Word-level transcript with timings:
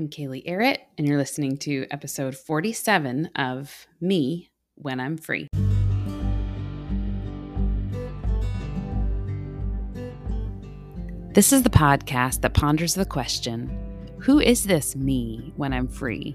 I'm 0.00 0.08
Kaylee 0.08 0.50
Arrett, 0.50 0.88
and 0.96 1.06
you're 1.06 1.18
listening 1.18 1.58
to 1.58 1.86
episode 1.90 2.34
47 2.34 3.26
of 3.36 3.86
Me 4.00 4.50
When 4.76 4.98
I'm 4.98 5.18
Free. 5.18 5.46
This 11.34 11.52
is 11.52 11.64
the 11.64 11.68
podcast 11.68 12.40
that 12.40 12.54
ponders 12.54 12.94
the 12.94 13.04
question 13.04 13.68
Who 14.20 14.40
is 14.40 14.64
this 14.64 14.96
me 14.96 15.52
when 15.56 15.74
I'm 15.74 15.86
free? 15.86 16.34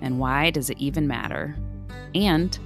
And 0.00 0.18
why 0.18 0.50
does 0.50 0.68
it 0.68 0.78
even 0.78 1.06
matter? 1.06 1.54
And 2.16 2.58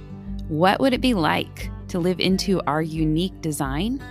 what 0.47 0.79
would 0.79 0.95
it 0.95 1.01
be 1.01 1.13
like 1.13 1.69
to 1.89 1.99
live 1.99 2.19
into 2.19 2.59
our 2.65 2.81
unique 2.81 3.39
design 3.41 4.03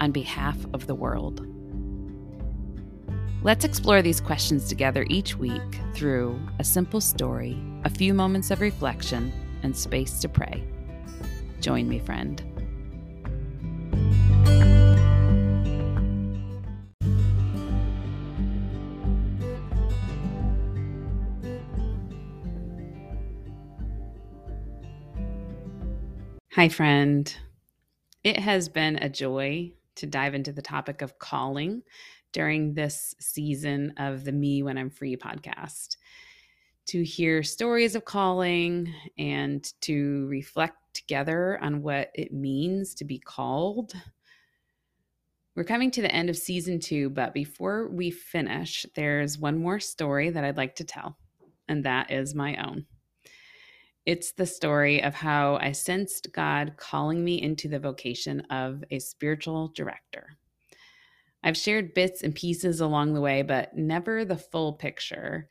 on 0.00 0.10
behalf 0.10 0.56
of 0.74 0.88
the 0.88 0.96
world? 0.96 1.46
Let's 3.42 3.64
explore 3.64 4.02
these 4.02 4.20
questions 4.20 4.68
together 4.68 5.06
each 5.08 5.36
week 5.36 5.80
through 5.94 6.40
a 6.58 6.64
simple 6.64 7.00
story, 7.00 7.56
a 7.84 7.90
few 7.90 8.12
moments 8.12 8.50
of 8.50 8.60
reflection, 8.60 9.32
and 9.62 9.76
space 9.76 10.18
to 10.20 10.28
pray. 10.28 10.64
Join 11.60 11.88
me, 11.88 12.00
friend. 12.00 12.42
Hi, 26.52 26.68
friend. 26.70 27.36
It 28.24 28.38
has 28.38 28.68
been 28.68 28.96
a 28.96 29.08
joy 29.08 29.72
to 29.96 30.06
dive 30.06 30.34
into 30.34 30.52
the 30.52 30.62
topic 30.62 31.02
of 31.02 31.18
calling 31.18 31.82
during 32.32 32.74
this 32.74 33.14
season 33.20 33.94
of 33.96 34.24
the 34.24 34.32
Me 34.32 34.62
When 34.62 34.78
I'm 34.78 34.90
Free 34.90 35.16
podcast 35.16 35.96
to 36.86 37.02
hear 37.02 37.42
stories 37.42 37.94
of 37.94 38.04
calling 38.04 38.92
and 39.18 39.72
to 39.80 40.26
reflect 40.28 40.76
together 40.94 41.58
on 41.60 41.82
what 41.82 42.10
it 42.14 42.32
means 42.32 42.94
to 42.94 43.04
be 43.04 43.18
called. 43.18 43.92
We're 45.56 45.64
coming 45.64 45.90
to 45.92 46.02
the 46.02 46.12
end 46.12 46.30
of 46.30 46.36
season 46.36 46.78
two, 46.78 47.10
but 47.10 47.34
before 47.34 47.88
we 47.88 48.10
finish, 48.10 48.86
there's 48.94 49.38
one 49.38 49.58
more 49.58 49.80
story 49.80 50.30
that 50.30 50.44
I'd 50.44 50.56
like 50.56 50.76
to 50.76 50.84
tell, 50.84 51.16
and 51.68 51.84
that 51.84 52.10
is 52.10 52.34
my 52.34 52.56
own. 52.56 52.86
It's 54.04 54.32
the 54.32 54.46
story 54.46 55.02
of 55.02 55.14
how 55.14 55.56
I 55.56 55.72
sensed 55.72 56.32
God 56.32 56.74
calling 56.76 57.24
me 57.24 57.42
into 57.42 57.68
the 57.68 57.80
vocation 57.80 58.40
of 58.50 58.84
a 58.92 59.00
spiritual 59.00 59.72
director. 59.74 60.36
I've 61.46 61.56
shared 61.56 61.94
bits 61.94 62.24
and 62.24 62.34
pieces 62.34 62.80
along 62.80 63.14
the 63.14 63.20
way, 63.20 63.42
but 63.42 63.76
never 63.76 64.24
the 64.24 64.36
full 64.36 64.72
picture. 64.72 65.48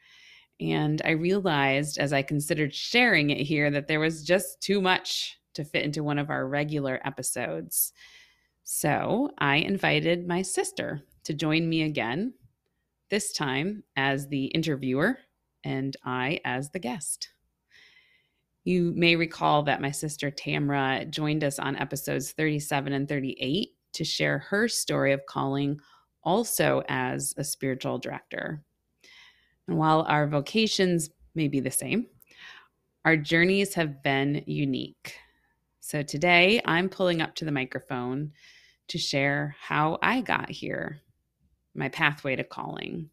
And 0.60 1.02
I 1.06 1.12
realized 1.12 1.98
as 1.98 2.12
I 2.12 2.22
considered 2.22 2.76
sharing 2.76 3.30
it 3.30 3.40
here 3.40 3.72
that 3.72 3.88
there 3.88 4.02
was 4.02 4.26
just 4.26 4.62
too 4.62 4.82
much 4.82 5.40
to 5.54 5.64
fit 5.64 5.86
into 5.86 6.04
one 6.04 6.20
of 6.20 6.30
our 6.30 6.46
regular 6.50 7.00
episodes. 7.06 7.94
So 8.66 9.32
I 9.38 9.56
invited 9.56 10.28
my 10.28 10.42
sister 10.42 11.02
to 11.24 11.34
join 11.34 11.70
me 11.70 11.84
again, 11.84 12.34
this 13.10 13.32
time 13.32 13.86
as 13.96 14.28
the 14.28 14.48
interviewer 14.48 15.20
and 15.64 15.96
I 16.04 16.42
as 16.44 16.72
the 16.72 16.80
guest. 16.80 17.30
You 18.66 18.92
may 18.98 19.16
recall 19.16 19.64
that 19.64 19.80
my 19.80 19.92
sister 19.92 20.30
Tamra 20.30 21.10
joined 21.10 21.46
us 21.46 21.58
on 21.58 21.78
episodes 21.78 22.34
37 22.34 22.92
and 22.92 23.08
38 23.08 23.75
to 23.96 24.04
share 24.06 24.40
her 24.40 24.68
story 24.68 25.12
of 25.12 25.26
calling 25.26 25.80
also 26.24 26.84
as 26.88 27.34
a 27.38 27.44
spiritual 27.44 27.98
director. 27.98 28.64
And 29.68 29.78
while 29.78 30.02
our 30.08 30.28
vocations 30.28 31.10
may 31.34 31.48
be 31.48 31.60
the 31.60 31.72
same, 31.72 32.08
our 33.04 33.18
journeys 33.18 33.74
have 33.76 34.02
been 34.02 34.44
unique. 34.48 35.16
So 35.80 36.02
today 36.02 36.62
I'm 36.66 36.90
pulling 36.90 37.22
up 37.22 37.36
to 37.36 37.46
the 37.46 37.52
microphone 37.52 38.32
to 38.88 38.98
share 38.98 39.56
how 39.60 40.00
I 40.02 40.22
got 40.22 40.50
here, 40.50 41.02
my 41.76 41.90
pathway 41.90 42.36
to 42.36 42.44
calling. 42.44 43.10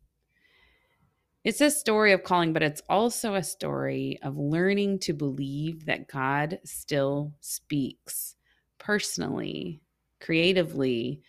It's 1.45 1.61
a 1.61 1.71
story 1.71 2.13
of 2.13 2.23
calling, 2.23 2.53
but 2.53 2.63
it's 2.63 2.83
also 2.89 3.35
a 3.35 3.43
story 3.43 4.19
of 4.23 4.39
learning 4.39 5.01
to 5.01 5.13
believe 5.13 5.87
that 5.87 6.09
God 6.09 6.61
still 6.65 7.35
speaks 7.41 8.37
personally 8.79 9.82
creatively, 10.23 11.23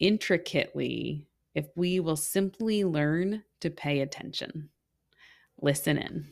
intricately, 0.00 1.26
if 1.54 1.66
we 1.76 2.00
will 2.00 2.16
simply 2.16 2.82
learn 2.82 3.44
to 3.60 3.70
pay 3.70 4.00
attention. 4.00 4.70
Listen 5.60 5.98
in. 5.98 6.26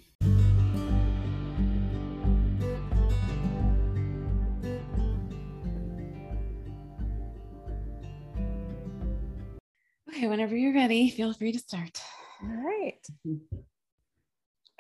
Okay, 10.08 10.28
whenever 10.28 10.56
you're 10.56 10.72
ready, 10.72 11.10
feel 11.10 11.34
free 11.34 11.52
to 11.52 11.58
start. 11.58 12.00
All 12.42 12.48
right. 12.48 13.06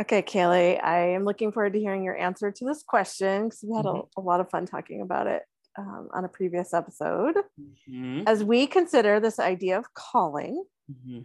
Okay, 0.00 0.22
Kaylee, 0.22 0.82
I 0.82 1.10
am 1.10 1.24
looking 1.24 1.52
forward 1.52 1.74
to 1.74 1.80
hearing 1.80 2.02
your 2.02 2.16
answer 2.16 2.50
to 2.50 2.64
this 2.64 2.82
question 2.82 3.44
because 3.44 3.64
we 3.66 3.76
had 3.76 3.84
mm-hmm. 3.84 4.06
a, 4.16 4.20
a, 4.20 4.22
lot 4.22 4.40
of 4.40 4.48
fun 4.48 4.64
talking 4.66 5.02
about 5.02 5.26
it 5.26 5.42
um, 5.78 6.08
on 6.12 6.24
a 6.24 6.28
previous 6.28 6.72
episode. 6.74 7.36
Mm-hmm. 7.60 8.22
As 8.26 8.42
we 8.42 8.66
consider 8.66 9.20
this 9.20 9.38
idea 9.38 9.78
of 9.78 9.92
calling, 9.94 10.64
mm-hmm. 10.90 11.20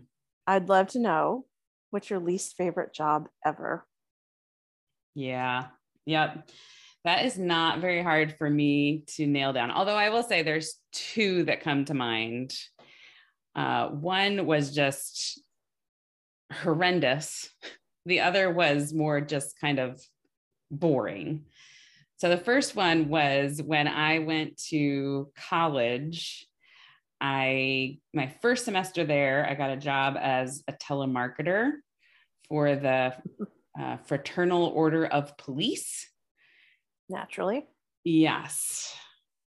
I'd 0.47 0.69
love 0.69 0.87
to 0.89 0.99
know 0.99 1.45
what's 1.91 2.09
your 2.09 2.19
least 2.19 2.55
favorite 2.57 2.93
job 2.93 3.27
ever? 3.45 3.85
Yeah. 5.15 5.67
Yep. 6.05 6.49
That 7.03 7.25
is 7.25 7.37
not 7.37 7.79
very 7.79 8.03
hard 8.03 8.37
for 8.37 8.49
me 8.49 9.03
to 9.15 9.25
nail 9.25 9.53
down. 9.53 9.71
Although 9.71 9.95
I 9.95 10.09
will 10.09 10.23
say 10.23 10.43
there's 10.43 10.75
two 10.91 11.43
that 11.43 11.61
come 11.61 11.85
to 11.85 11.93
mind. 11.93 12.53
Uh, 13.55 13.87
one 13.89 14.45
was 14.45 14.73
just 14.73 15.41
horrendous, 16.51 17.49
the 18.05 18.21
other 18.21 18.51
was 18.51 18.93
more 18.93 19.21
just 19.21 19.59
kind 19.59 19.79
of 19.79 20.01
boring. 20.69 21.45
So 22.21 22.29
the 22.29 22.37
first 22.37 22.75
one 22.75 23.09
was 23.09 23.63
when 23.65 23.87
I 23.87 24.19
went 24.19 24.55
to 24.69 25.31
college. 25.49 26.45
I 27.19 27.97
my 28.13 28.31
first 28.43 28.63
semester 28.63 29.03
there, 29.03 29.47
I 29.49 29.55
got 29.55 29.71
a 29.71 29.75
job 29.75 30.17
as 30.21 30.63
a 30.67 30.73
telemarketer 30.73 31.71
for 32.47 32.75
the 32.75 33.15
uh, 33.79 33.97
Fraternal 34.05 34.65
Order 34.65 35.07
of 35.07 35.35
Police. 35.35 36.07
Naturally. 37.09 37.65
Yes. 38.03 38.95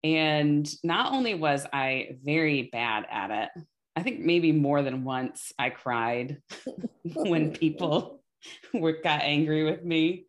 And 0.04 0.68
not 0.84 1.14
only 1.14 1.36
was 1.36 1.68
I 1.72 2.18
very 2.24 2.70
bad 2.72 3.06
at 3.12 3.30
it, 3.30 3.64
I 3.96 4.02
think 4.02 4.22
maybe 4.22 4.52
more 4.52 4.82
than 4.82 5.04
once 5.04 5.54
I 5.60 5.70
cried 5.70 6.42
when 7.14 7.52
people 7.52 8.24
were 8.74 8.94
got 9.04 9.22
angry 9.22 9.66
with 9.66 9.84
me. 9.84 10.26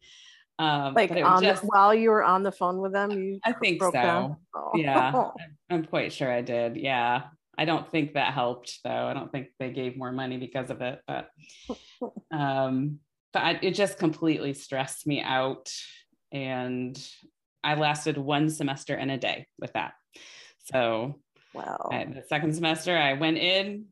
Um, 0.58 0.94
like 0.94 1.10
on 1.10 1.42
just, 1.42 1.62
the, 1.62 1.66
while 1.66 1.94
you 1.94 2.10
were 2.10 2.24
on 2.24 2.42
the 2.42 2.52
phone 2.52 2.80
with 2.80 2.92
them, 2.92 3.10
you 3.10 3.40
I 3.44 3.52
think 3.52 3.82
so. 3.82 4.38
Oh. 4.54 4.70
Yeah, 4.74 5.30
I'm 5.70 5.84
quite 5.84 6.12
sure 6.12 6.32
I 6.32 6.40
did. 6.40 6.76
Yeah, 6.76 7.24
I 7.58 7.66
don't 7.66 7.90
think 7.90 8.14
that 8.14 8.32
helped 8.32 8.78
though. 8.82 9.06
I 9.06 9.12
don't 9.12 9.30
think 9.30 9.48
they 9.58 9.70
gave 9.70 9.98
more 9.98 10.12
money 10.12 10.38
because 10.38 10.70
of 10.70 10.80
it, 10.80 11.00
but 11.06 11.28
um, 12.32 13.00
but 13.34 13.42
I, 13.42 13.58
it 13.62 13.72
just 13.72 13.98
completely 13.98 14.54
stressed 14.54 15.06
me 15.06 15.20
out, 15.20 15.70
and 16.32 16.98
I 17.62 17.74
lasted 17.74 18.16
one 18.16 18.48
semester 18.48 18.94
and 18.94 19.10
a 19.10 19.18
day 19.18 19.46
with 19.58 19.74
that. 19.74 19.92
So, 20.72 21.20
wow. 21.52 21.90
I, 21.92 22.04
the 22.04 22.24
second 22.28 22.54
semester, 22.54 22.96
I 22.96 23.12
went 23.12 23.36
in, 23.36 23.86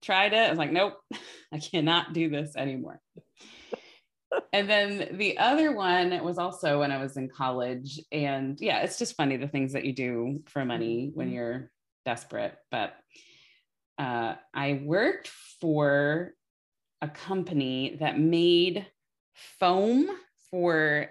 tried 0.00 0.32
it. 0.32 0.46
I 0.46 0.48
was 0.48 0.58
like, 0.58 0.72
nope, 0.72 0.94
I 1.52 1.58
cannot 1.58 2.14
do 2.14 2.30
this 2.30 2.56
anymore 2.56 3.00
and 4.52 4.68
then 4.68 5.16
the 5.18 5.38
other 5.38 5.72
one 5.72 6.22
was 6.22 6.38
also 6.38 6.80
when 6.80 6.92
I 6.92 6.98
was 6.98 7.16
in 7.16 7.28
college. 7.28 8.00
And 8.10 8.58
yeah, 8.60 8.80
it's 8.82 8.98
just 8.98 9.16
funny 9.16 9.36
the 9.36 9.48
things 9.48 9.72
that 9.72 9.84
you 9.84 9.92
do 9.92 10.42
for 10.46 10.64
money 10.64 11.10
when 11.14 11.28
mm-hmm. 11.28 11.36
you're 11.36 11.70
desperate. 12.04 12.56
But 12.70 12.94
uh, 13.98 14.34
I 14.54 14.82
worked 14.84 15.28
for 15.60 16.32
a 17.00 17.08
company 17.08 17.96
that 18.00 18.18
made 18.18 18.86
foam 19.58 20.08
for 20.50 21.08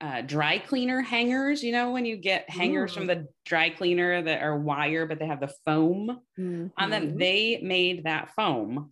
uh, 0.00 0.20
dry 0.22 0.58
cleaner 0.58 1.00
hangers. 1.00 1.62
You 1.62 1.72
know, 1.72 1.92
when 1.92 2.04
you 2.04 2.16
get 2.16 2.50
hangers 2.50 2.92
Ooh. 2.92 2.94
from 2.94 3.06
the 3.06 3.28
dry 3.46 3.70
cleaner 3.70 4.22
that 4.22 4.42
are 4.42 4.58
wire, 4.58 5.06
but 5.06 5.18
they 5.18 5.26
have 5.26 5.40
the 5.40 5.52
foam 5.64 6.20
mm-hmm. 6.38 6.66
on 6.76 6.90
them, 6.90 7.16
they 7.16 7.60
made 7.62 8.04
that 8.04 8.34
foam 8.34 8.90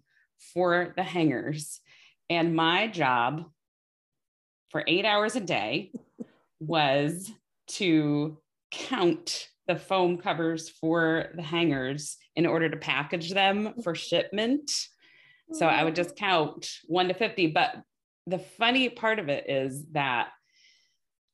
for 0.55 0.95
the 0.97 1.03
hangers. 1.03 1.81
And 2.29 2.55
my 2.55 2.87
job 2.87 3.45
for 4.71 4.85
eight 4.87 5.05
hours 5.05 5.37
a 5.37 5.41
day 5.41 5.93
was 6.61 7.31
to 7.69 8.39
count 8.71 9.49
the 9.67 9.77
foam 9.77 10.19
covers 10.19 10.69
for 10.69 11.31
the 11.35 11.43
hangers 11.43 12.17
in 12.37 12.47
order 12.47 12.69
to 12.69 12.77
package 12.77 13.31
them 13.31 13.75
for 13.83 13.95
shipment. 13.95 14.71
So 15.53 15.67
I 15.67 15.85
would 15.85 15.95
just 15.95 16.17
count 16.17 16.71
one 16.87 17.09
to 17.09 17.15
50. 17.15 17.49
But 17.49 17.77
the 18.27 18.39
funny 18.39 18.89
part 18.89 19.19
of 19.19 19.29
it 19.29 19.49
is 19.49 19.85
that 19.93 20.29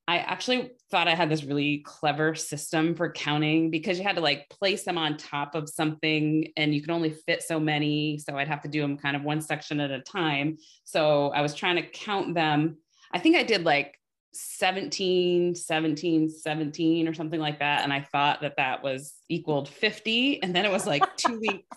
I 0.09 0.19
actually 0.19 0.71
thought 0.91 1.09
I 1.09 1.17
had 1.17 1.29
this 1.29 1.43
really 1.43 1.83
clever 1.85 2.37
system 2.37 2.95
for 2.95 3.11
counting 3.11 3.71
because 3.71 3.99
you 3.99 4.05
had 4.05 4.17
to 4.17 4.23
like 4.23 4.49
place 4.51 4.85
them 4.85 4.99
on 4.99 5.17
top 5.17 5.57
of 5.57 5.69
something 5.69 6.53
and 6.57 6.73
you 6.73 6.81
could 6.81 6.93
only 6.93 7.11
fit 7.11 7.43
so 7.43 7.59
many. 7.59 8.19
So 8.19 8.37
I'd 8.37 8.47
have 8.47 8.63
to 8.63 8.69
do 8.69 8.81
them 8.81 8.97
kind 8.97 9.17
of 9.17 9.25
one 9.25 9.41
section 9.41 9.81
at 9.81 9.91
a 9.91 10.01
time. 10.01 10.59
So 10.85 11.31
I 11.31 11.43
was 11.43 11.55
trying 11.55 11.77
to 11.77 11.89
count 11.91 12.35
them. 12.35 12.77
I 13.13 13.19
think 13.19 13.37
I 13.37 13.43
did 13.43 13.65
like 13.65 13.99
17, 14.33 15.55
17, 15.55 16.29
17 16.29 17.09
or 17.09 17.15
something 17.15 17.41
like 17.41 17.61
that. 17.61 17.83
And 17.83 17.93
I 17.93 18.01
thought 18.01 18.43
that 18.43 18.57
that 18.57 18.83
was 18.83 19.15
equaled 19.29 19.69
50. 19.69 20.43
And 20.43 20.55
then 20.55 20.65
it 20.65 20.71
was 20.71 20.87
like 20.87 21.17
two 21.17 21.39
weeks 21.41 21.77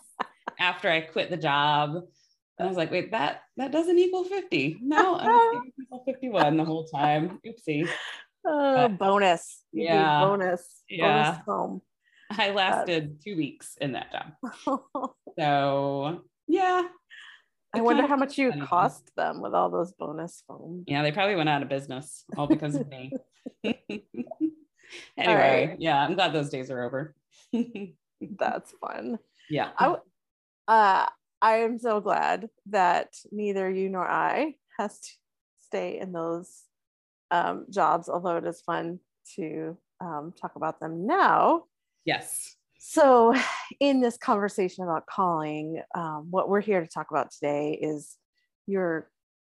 after 0.59 0.89
I 0.89 1.01
quit 1.01 1.29
the 1.29 1.37
job 1.37 2.03
and 2.59 2.65
I 2.65 2.69
was 2.69 2.77
like, 2.77 2.91
wait, 2.91 3.11
that 3.11 3.43
that 3.55 3.71
doesn't 3.71 3.97
equal 3.97 4.25
50. 4.25 4.79
No, 4.81 5.15
I 5.15 5.25
was 5.25 5.71
equal 5.81 6.03
51 6.05 6.57
the 6.57 6.65
whole 6.65 6.85
time. 6.85 7.39
Oopsie. 7.47 7.87
Oh, 8.45 8.87
but, 8.89 8.97
bonus. 8.97 9.63
You 9.71 9.85
yeah. 9.85 10.19
Bonus. 10.19 10.83
Yeah. 10.89 11.31
Bonus 11.31 11.45
home. 11.45 11.81
I 12.31 12.51
lasted 12.51 13.03
uh, 13.03 13.23
two 13.23 13.37
weeks 13.37 13.77
in 13.79 13.93
that 13.93 14.11
job. 14.11 15.11
so 15.39 16.21
yeah. 16.47 16.83
I 17.73 17.81
wonder 17.81 18.07
how 18.07 18.15
much 18.15 18.37
you 18.37 18.51
cost 18.65 19.11
them 19.15 19.41
with 19.41 19.53
all 19.53 19.69
those 19.69 19.91
bonus 19.93 20.43
foam. 20.47 20.83
Yeah, 20.87 21.03
they 21.03 21.11
probably 21.11 21.35
went 21.35 21.49
out 21.49 21.61
of 21.61 21.69
business 21.69 22.25
all 22.35 22.47
because 22.47 22.75
of 22.75 22.87
me. 22.87 23.11
anyway, 25.17 25.67
right. 25.67 25.75
yeah, 25.79 26.01
I'm 26.01 26.15
glad 26.15 26.33
those 26.33 26.49
days 26.49 26.71
are 26.71 26.83
over. 26.83 27.15
That's 28.21 28.73
fun. 28.81 29.19
Yeah. 29.49 29.69
I, 29.77 29.95
uh, 30.67 31.05
I 31.41 31.55
am 31.57 31.77
so 31.77 32.01
glad 32.01 32.49
that 32.67 33.15
neither 33.31 33.69
you 33.69 33.89
nor 33.89 34.07
I 34.07 34.55
has 34.77 34.99
to 34.99 35.09
stay 35.65 35.99
in 35.99 36.11
those 36.11 36.63
um, 37.31 37.65
jobs, 37.69 38.09
although 38.09 38.37
it 38.37 38.45
is 38.45 38.61
fun 38.61 38.99
to 39.35 39.77
um, 40.01 40.33
talk 40.39 40.55
about 40.55 40.79
them 40.79 41.05
now. 41.05 41.65
Yes. 42.05 42.55
So, 42.79 43.35
in 43.79 44.01
this 44.01 44.17
conversation 44.17 44.83
about 44.83 45.05
calling, 45.05 45.81
um, 45.93 46.27
what 46.31 46.49
we're 46.49 46.61
here 46.61 46.81
to 46.81 46.87
talk 46.87 47.11
about 47.11 47.31
today 47.31 47.77
is 47.79 48.15
you're 48.65 49.09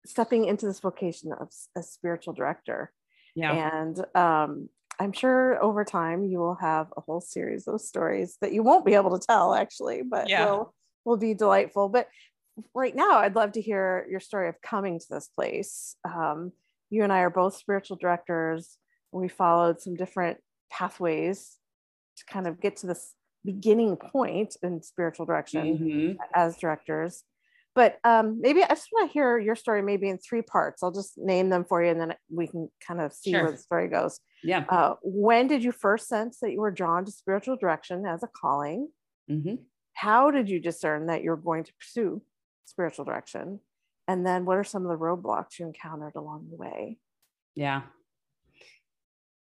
stepping 0.06 0.46
into 0.46 0.66
this 0.66 0.80
vocation 0.80 1.32
of 1.32 1.50
a 1.76 1.82
spiritual 1.82 2.32
director. 2.32 2.92
Yeah. 3.34 3.52
And 3.52 3.98
um, 4.14 4.68
I'm 4.98 5.12
sure 5.12 5.62
over 5.62 5.84
time 5.84 6.24
you 6.24 6.38
will 6.38 6.54
have 6.54 6.86
a 6.96 7.02
whole 7.02 7.20
series 7.20 7.66
of 7.68 7.80
stories 7.80 8.38
that 8.40 8.52
you 8.52 8.62
won't 8.62 8.86
be 8.86 8.94
able 8.94 9.18
to 9.18 9.26
tell, 9.26 9.54
actually, 9.54 10.02
but 10.02 10.28
yeah. 10.28 10.46
will 10.46 10.74
will 11.04 11.16
be 11.16 11.34
delightful. 11.34 11.88
But 11.88 12.08
right 12.74 12.94
now, 12.94 13.18
I'd 13.18 13.36
love 13.36 13.52
to 13.52 13.60
hear 13.60 14.06
your 14.10 14.20
story 14.20 14.48
of 14.48 14.60
coming 14.62 14.98
to 14.98 15.06
this 15.10 15.28
place. 15.28 15.96
Um, 16.04 16.52
you 16.88 17.02
and 17.02 17.12
I 17.12 17.20
are 17.20 17.30
both 17.30 17.56
spiritual 17.56 17.96
directors. 17.96 18.78
We 19.12 19.28
followed 19.28 19.80
some 19.80 19.96
different 19.96 20.38
pathways 20.70 21.56
to 22.16 22.24
kind 22.24 22.46
of 22.46 22.60
get 22.60 22.76
to 22.78 22.86
this 22.86 23.12
beginning 23.46 23.96
point 23.96 24.56
in 24.62 24.82
spiritual 24.82 25.24
direction 25.24 25.78
mm-hmm. 25.78 26.12
as 26.34 26.56
directors. 26.58 27.22
But 27.74 27.98
um, 28.04 28.40
maybe 28.40 28.62
I 28.62 28.68
just 28.68 28.88
want 28.90 29.10
to 29.10 29.12
hear 29.12 29.38
your 29.38 29.54
story, 29.54 29.82
maybe 29.82 30.08
in 30.08 30.18
three 30.18 30.42
parts. 30.42 30.82
I'll 30.82 30.92
just 30.92 31.18
name 31.18 31.50
them 31.50 31.64
for 31.64 31.82
you, 31.84 31.90
and 31.90 32.00
then 32.00 32.14
we 32.30 32.46
can 32.46 32.70
kind 32.86 33.00
of 33.00 33.12
see 33.12 33.32
sure. 33.32 33.42
where 33.42 33.52
the 33.52 33.58
story 33.58 33.88
goes. 33.88 34.18
Yeah. 34.42 34.64
Uh, 34.68 34.94
when 35.02 35.46
did 35.46 35.62
you 35.62 35.72
first 35.72 36.08
sense 36.08 36.38
that 36.40 36.52
you 36.52 36.60
were 36.60 36.70
drawn 36.70 37.04
to 37.04 37.12
spiritual 37.12 37.56
direction 37.56 38.06
as 38.06 38.22
a 38.22 38.28
calling? 38.28 38.88
Mm-hmm 39.30 39.56
how 39.96 40.30
did 40.30 40.48
you 40.48 40.60
discern 40.60 41.06
that 41.06 41.22
you're 41.22 41.36
going 41.36 41.64
to 41.64 41.72
pursue 41.80 42.22
spiritual 42.66 43.04
direction 43.04 43.58
and 44.06 44.24
then 44.24 44.44
what 44.44 44.58
are 44.58 44.64
some 44.64 44.84
of 44.84 44.90
the 44.90 45.04
roadblocks 45.04 45.58
you 45.58 45.66
encountered 45.66 46.12
along 46.14 46.46
the 46.50 46.56
way 46.56 46.98
yeah 47.54 47.82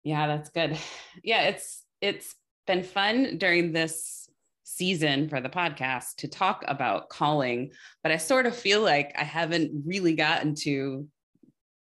yeah 0.04 0.28
that's 0.28 0.50
good 0.50 0.78
yeah 1.24 1.44
it's 1.44 1.86
it's 2.02 2.36
been 2.70 2.84
fun 2.84 3.38
during 3.38 3.74
this 3.74 4.30
season 4.64 5.28
for 5.28 5.42
the 5.42 5.50
podcast 5.50 6.16
to 6.18 6.28
talk 6.28 6.64
about 6.68 7.10
calling 7.10 7.72
but 8.04 8.12
i 8.12 8.18
sort 8.18 8.46
of 8.46 8.56
feel 8.56 8.82
like 8.82 9.12
i 9.18 9.24
haven't 9.24 9.72
really 9.86 10.14
gotten 10.14 10.54
to 10.54 11.08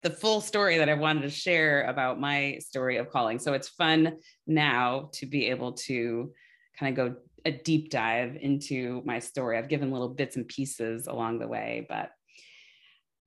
the 0.02 0.10
full 0.10 0.42
story 0.42 0.78
that 0.78 0.90
i 0.90 0.94
wanted 0.94 1.22
to 1.22 1.30
share 1.30 1.84
about 1.84 2.20
my 2.20 2.58
story 2.60 2.98
of 2.98 3.10
calling 3.10 3.40
so 3.40 3.54
it's 3.54 3.70
fun 3.70 4.18
now 4.46 5.10
to 5.14 5.26
be 5.26 5.50
able 5.50 5.72
to 5.72 6.32
kind 6.78 6.98
of 7.00 7.14
go 7.14 7.16
a 7.46 7.52
deep 7.52 7.90
dive 7.90 8.38
into 8.40 9.02
my 9.06 9.20
story. 9.20 9.58
I've 9.58 9.70
given 9.70 9.92
little 9.92 10.10
bits 10.10 10.36
and 10.36 10.48
pieces 10.48 11.08
along 11.08 11.40
the 11.40 11.48
way, 11.48 11.86
but 11.90 12.12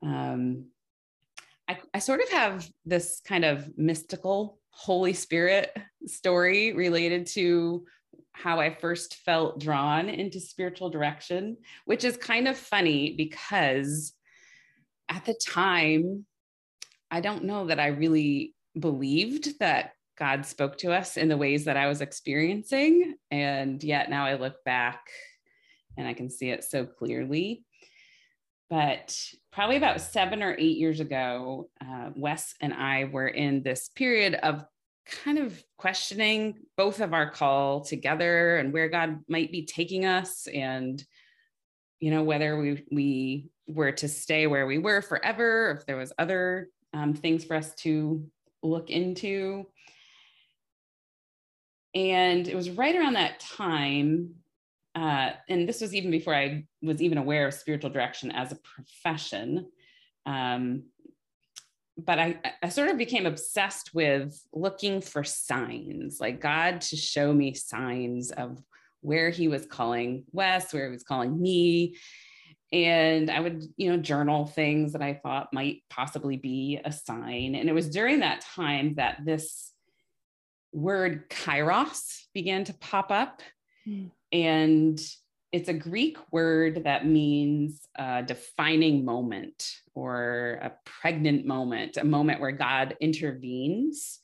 um, 0.03 0.67
I, 1.69 1.79
I 1.93 1.99
sort 1.99 2.21
of 2.21 2.31
have 2.31 2.69
this 2.85 3.21
kind 3.27 3.45
of 3.45 3.69
mystical 3.77 4.59
Holy 4.77 5.15
Spirit 5.15 5.75
story 6.07 6.75
related 6.75 7.27
to 7.29 7.87
how 8.33 8.61
I 8.61 8.75
first 8.75 9.15
felt 9.25 9.59
drawn 9.59 10.11
into 10.11 10.39
spiritual 10.39 10.91
direction, 10.91 11.57
which 11.87 12.05
is 12.05 12.19
kind 12.19 12.47
of 12.47 12.59
funny 12.59 13.15
because 13.17 14.13
at 15.09 15.25
the 15.25 15.35
time, 15.35 16.27
I 17.11 17.21
don't 17.21 17.45
know 17.45 17.69
that 17.69 17.81
I 17.81 17.87
really 17.87 18.55
believed 18.79 19.59
that 19.61 19.93
God 20.19 20.45
spoke 20.45 20.77
to 20.79 20.93
us 20.93 21.17
in 21.17 21.29
the 21.29 21.39
ways 21.39 21.65
that 21.65 21.79
I 21.79 21.87
was 21.87 22.03
experiencing. 22.03 23.15
And 23.31 23.83
yet 23.83 24.11
now 24.11 24.27
I 24.27 24.35
look 24.35 24.63
back 24.65 25.01
and 25.97 26.07
I 26.07 26.13
can 26.13 26.29
see 26.29 26.51
it 26.51 26.65
so 26.65 26.85
clearly. 26.85 27.65
But 28.69 29.17
probably 29.53 29.77
about 29.77 30.01
seven 30.01 30.43
or 30.43 30.55
eight 30.59 30.77
years 30.77 31.01
ago, 31.01 31.69
uh, 31.81 32.11
Wes 32.17 32.55
and 32.61 32.75
I 32.75 33.05
were 33.05 33.29
in 33.29 33.63
this 33.63 33.89
period 33.95 34.35
of 34.35 34.65
kind 35.07 35.39
of 35.39 35.63
questioning 35.79 36.59
both 36.77 37.01
of 37.01 37.15
our 37.15 37.31
call 37.31 37.85
together 37.85 38.57
and 38.57 38.73
where 38.73 38.89
God 38.89 39.21
might 39.29 39.53
be 39.53 39.65
taking 39.65 40.05
us 40.05 40.49
and 40.53 41.03
you 42.01 42.11
know 42.11 42.25
whether 42.25 42.59
we 42.59 42.85
we 42.91 43.49
were 43.69 43.93
to 43.93 44.09
stay 44.09 44.49
where 44.49 44.67
we 44.67 44.79
were 44.79 45.01
forever 45.01 45.77
if 45.79 45.87
there 45.87 45.97
was 45.97 46.13
other 46.19 46.69
um, 46.93 47.15
things 47.15 47.45
for 47.45 47.55
us 47.55 47.75
to 47.75 48.27
look 48.63 48.91
into. 48.91 49.67
And 51.95 52.47
it 52.47 52.55
was 52.55 52.71
right 52.71 52.95
around 52.95 53.15
that 53.15 53.41
time, 53.41 54.35
uh, 54.97 55.33
and 55.51 55.69
this 55.69 55.83
was 55.83 55.95
even 55.95 56.11
before 56.11 56.35
I 56.35 56.65
was 56.81 57.03
even 57.03 57.19
aware 57.19 57.47
of 57.47 57.55
spiritual 57.55 57.91
direction 57.91 58.33
as 58.33 58.51
a 58.51 58.57
profession. 58.57 59.71
Um, 60.25 60.85
but 61.99 62.19
I, 62.19 62.41
I 62.63 62.71
sort 62.71 62.89
of 62.89 62.97
became 62.97 63.27
obsessed 63.27 63.95
with 63.95 64.43
looking 64.55 65.03
for 65.03 65.23
signs, 65.23 66.19
like 66.19 66.41
God 66.41 66.81
to 66.83 66.97
show 66.97 67.33
me 67.33 67.53
signs 67.53 68.31
of 68.31 68.63
where 69.03 69.29
He 69.29 69.49
was 69.49 69.67
calling 69.67 70.25
Wes, 70.33 70.73
where 70.73 70.87
He 70.87 70.93
was 70.93 71.05
calling 71.05 71.41
me. 71.41 71.97
And 72.73 73.31
I 73.31 73.41
would, 73.41 73.65
you 73.77 73.91
know, 73.91 73.99
journal 73.99 74.47
things 74.47 74.95
that 74.95 75.03
I 75.03 75.15
thought 75.15 75.53
might 75.53 75.83
possibly 75.91 76.39
be 76.39 76.81
a 76.83 76.91
sign. 76.91 77.55
And 77.55 77.69
it 77.69 77.75
was 77.75 77.91
during 77.91 78.21
that 78.21 78.41
time 78.41 78.95
that 78.95 79.25
this 79.25 79.73
word 80.73 81.29
kairos 81.29 82.23
began 82.35 82.65
to 82.65 82.75
pop 82.75 83.11
up. 83.11 83.43
And 84.33 85.01
it's 85.53 85.69
a 85.69 85.75
Greek 85.75 86.19
word 86.33 86.85
that 86.85 87.07
means 87.07 87.89
a 87.95 88.23
defining 88.23 89.05
moment 89.05 89.71
or 89.95 90.59
a 90.63 90.73
pregnant 90.85 91.47
moment, 91.47 91.97
a 91.97 92.05
moment 92.05 92.41
where 92.41 92.53
God 92.53 92.97
intervenes. 93.01 94.19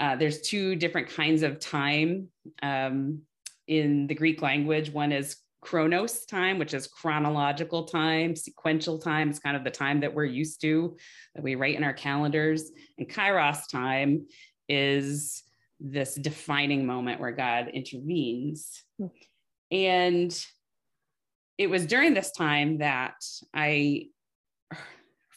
Uh, 0.00 0.16
there's 0.16 0.40
two 0.40 0.74
different 0.74 1.08
kinds 1.08 1.42
of 1.42 1.60
time 1.60 2.28
um, 2.62 3.20
in 3.68 4.06
the 4.06 4.14
Greek 4.14 4.42
language. 4.42 4.90
One 4.90 5.12
is 5.12 5.36
chronos 5.60 6.26
time, 6.26 6.58
which 6.58 6.74
is 6.74 6.88
chronological 6.88 7.84
time, 7.84 8.34
sequential 8.34 8.98
time. 8.98 9.30
It's 9.30 9.38
kind 9.38 9.56
of 9.56 9.64
the 9.64 9.70
time 9.70 10.00
that 10.00 10.12
we're 10.12 10.24
used 10.24 10.60
to, 10.62 10.96
that 11.34 11.44
we 11.44 11.54
write 11.54 11.76
in 11.76 11.84
our 11.84 11.92
calendars. 11.92 12.72
And 12.98 13.08
kairos 13.08 13.70
time 13.70 14.26
is 14.68 15.44
this 15.82 16.14
defining 16.14 16.86
moment 16.86 17.20
where 17.20 17.32
God 17.32 17.68
intervenes. 17.68 18.82
Hmm. 18.98 19.06
And 19.70 20.46
it 21.58 21.68
was 21.68 21.86
during 21.86 22.14
this 22.14 22.30
time 22.32 22.78
that 22.78 23.14
I 23.52 24.06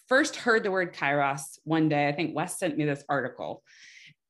first 0.08 0.36
heard 0.36 0.64
the 0.64 0.72
word 0.72 0.94
kairos 0.94 1.58
one 1.64 1.90
day. 1.90 2.08
I 2.08 2.12
think 2.12 2.36
Wes 2.36 2.60
sent 2.60 2.78
me 2.78 2.86
this 2.86 3.04
article 3.10 3.64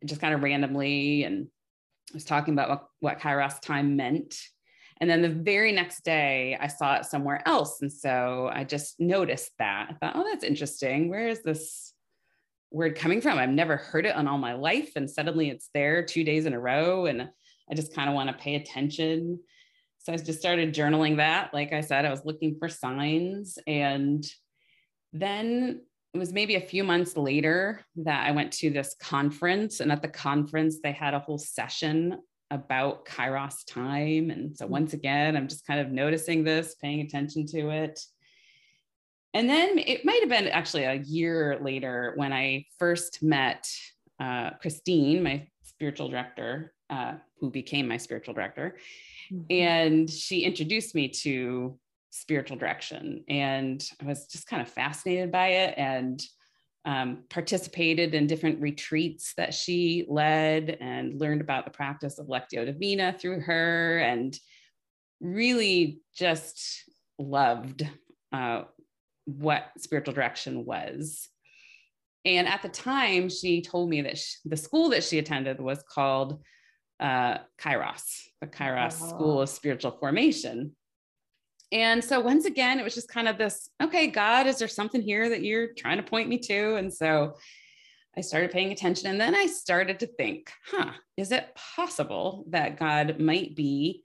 just 0.05 0.22
kind 0.22 0.34
of 0.34 0.43
randomly 0.43 1.24
and 1.24 1.48
was 2.13 2.24
talking 2.24 2.53
about 2.53 2.69
what, 2.69 2.86
what 3.00 3.19
kairos 3.19 3.62
time 3.62 3.95
meant. 3.95 4.38
And 5.01 5.10
then 5.10 5.22
the 5.22 5.29
very 5.29 5.74
next 5.74 6.05
day, 6.05 6.57
I 6.60 6.67
saw 6.67 6.95
it 6.95 7.05
somewhere 7.05 7.41
else. 7.45 7.81
And 7.81 7.91
so 7.91 8.50
I 8.53 8.63
just 8.63 9.00
noticed 9.00 9.51
that. 9.60 9.89
I 9.89 9.93
thought, 9.93 10.15
oh, 10.15 10.24
that's 10.24 10.45
interesting. 10.45 11.10
Where 11.10 11.27
is 11.27 11.43
this 11.43 11.93
word 12.75 12.96
coming 12.96 13.22
from? 13.22 13.38
I've 13.38 13.50
never 13.50 13.77
heard 13.77 14.05
it 14.05 14.15
in 14.15 14.27
all 14.27 14.38
my 14.38 14.53
life. 14.53 14.91
And 14.96 15.10
suddenly 15.10 15.50
it's 15.50 15.70
there 15.74 16.03
two 16.03 16.24
days 16.24 16.46
in 16.46 16.53
a 16.53 16.60
row. 16.60 17.05
And 17.05 17.29
I 17.72 17.74
just 17.74 17.96
kind 17.96 18.10
of 18.10 18.15
want 18.15 18.29
to 18.29 18.36
pay 18.36 18.55
attention. 18.55 19.39
So 20.00 20.13
I 20.13 20.17
just 20.17 20.39
started 20.39 20.75
journaling 20.75 21.17
that. 21.17 21.53
Like 21.53 21.74
I 21.74 21.82
said, 21.82 22.05
I 22.05 22.12
was 22.12 22.25
looking 22.25 22.58
for 22.60 22.70
signs. 22.70 23.58
And 23.65 24.25
then 25.13 25.82
it 26.13 26.17
was 26.17 26.34
maybe 26.34 26.55
a 26.55 26.62
few 26.62 26.84
months 26.84 27.17
later 27.17 27.82
that 27.98 28.27
I 28.27 28.32
went 28.32 28.51
to 28.53 28.70
this 28.70 28.96
conference. 29.01 29.79
And 29.79 29.91
at 29.91 30.01
the 30.01 30.08
conference, 30.08 30.79
they 30.84 30.91
had 30.91 31.13
a 31.13 31.20
whole 31.20 31.38
session 31.38 32.20
about 32.51 33.05
Kairos 33.05 33.65
time. 33.67 34.29
And 34.29 34.55
so, 34.55 34.65
hmm. 34.65 34.72
once 34.74 34.94
again, 34.94 35.36
I'm 35.36 35.48
just 35.48 35.65
kind 35.65 35.79
of 35.79 35.91
noticing 35.91 36.44
this, 36.44 36.75
paying 36.75 37.01
attention 37.01 37.46
to 37.48 37.70
it. 37.70 38.00
And 39.36 39.50
then 39.50 39.77
it 39.77 40.06
might 40.06 40.22
have 40.22 40.30
been 40.30 40.48
actually 40.48 40.86
a 40.86 40.94
year 40.94 41.60
later 41.62 42.13
when 42.15 42.32
I 42.32 42.65
first 42.80 43.22
met 43.22 43.70
uh, 44.18 44.51
Christine, 44.62 45.24
my 45.24 45.46
spiritual 45.63 46.08
director, 46.08 46.74
uh, 46.89 47.15
who 47.42 47.51
became 47.51 47.86
my 47.86 47.98
spiritual 47.98 48.34
director. 48.34 48.77
Mm-hmm. 49.30 49.46
And 49.50 50.10
she 50.10 50.46
introduced 50.46 50.96
me 50.96 51.10
to 51.10 51.77
spiritual 52.12 52.56
direction. 52.56 53.25
And 53.27 53.86
I 54.01 54.06
was 54.06 54.25
just 54.27 54.48
kind 54.48 54.62
of 54.62 54.70
fascinated 54.70 55.34
by 55.34 55.48
it 55.48 55.74
and 55.77 56.24
um, 56.86 57.24
participated 57.30 58.15
in 58.15 58.27
different 58.27 58.62
retreats 58.62 59.34
that 59.36 59.54
she 59.54 60.06
led 60.08 60.77
and 60.80 61.20
learned 61.20 61.42
about 61.42 61.65
the 61.65 61.72
practice 61.72 62.20
of 62.20 62.27
Lectio 62.27 62.65
Divina 62.65 63.13
through 63.20 63.42
her 63.42 63.98
and 63.98 64.39
really 65.20 66.00
just 66.15 66.89
loved 67.20 67.86
uh, 68.32 68.63
what 69.25 69.65
spiritual 69.77 70.13
direction 70.13 70.65
was. 70.65 71.27
And 72.24 72.48
at 72.48 72.62
the 72.62 72.70
time, 72.70 73.29
she 73.29 73.62
told 73.62 73.89
me 73.89 74.01
that 74.01 74.17
she, 74.17 74.38
the 74.46 74.58
school 74.58 74.89
that 74.89 75.03
she 75.03 75.20
attended 75.20 75.60
was 75.60 75.84
called 75.84 76.41
uh, 77.00 77.39
Kairos, 77.60 78.22
the 78.41 78.48
Kairos 78.48 79.00
oh. 79.01 79.10
School 79.10 79.41
of 79.41 79.50
Spiritual 79.50 79.91
Formation. 79.91 80.75
And 81.72 82.03
so 82.03 82.20
once 82.20 82.46
again, 82.46 82.79
it 82.79 82.84
was 82.84 82.96
just 82.96 83.10
kind 83.10 83.27
of 83.27 83.38
this 83.38 83.70
okay, 83.82 84.08
God, 84.08 84.48
is 84.48 84.60
there 84.60 84.67
something 84.67 85.01
here 85.01 85.29
that 85.29 85.44
you're 85.44 85.74
trying 85.77 85.98
to 85.98 86.03
point 86.03 86.29
me 86.29 86.38
to? 86.39 86.75
And 86.75 86.94
so 86.94 87.36
I 88.17 88.22
started 88.22 88.51
paying 88.51 88.72
attention. 88.72 89.10
And 89.10 89.20
then 89.20 89.36
I 89.36 89.46
started 89.48 90.00
to 90.00 90.08
think, 90.08 90.51
huh, 90.65 90.91
is 91.17 91.32
it 91.32 91.53
possible 91.75 92.46
that 92.50 92.79
God 92.79 93.20
might 93.20 93.55
be 93.55 94.03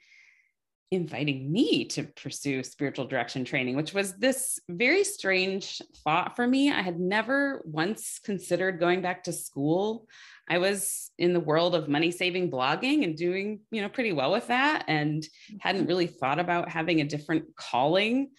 inviting 0.90 1.52
me 1.52 1.84
to 1.84 2.02
pursue 2.02 2.64
spiritual 2.64 3.06
direction 3.06 3.44
training, 3.44 3.76
which 3.76 3.94
was 3.94 4.14
this 4.14 4.58
very 4.68 5.04
strange 5.04 5.80
thought 6.02 6.34
for 6.34 6.46
me. 6.46 6.70
I 6.70 6.82
had 6.82 6.98
never 6.98 7.62
once 7.64 8.18
considered 8.24 8.80
going 8.80 9.00
back 9.00 9.24
to 9.24 9.32
school. 9.32 10.08
I 10.48 10.58
was 10.58 11.12
in 11.16 11.32
the 11.32 11.38
world 11.38 11.76
of 11.76 11.88
money 11.88 12.10
saving 12.10 12.50
blogging 12.50 13.04
and 13.04 13.16
doing, 13.16 13.60
you 13.70 13.82
know, 13.82 13.88
pretty 13.88 14.12
well 14.12 14.32
with 14.32 14.48
that 14.48 14.84
and 14.88 15.24
hadn't 15.60 15.86
really 15.86 16.08
thought 16.08 16.40
about 16.40 16.68
having 16.68 17.00
a 17.00 17.04
different 17.04 17.54
calling. 17.54 18.30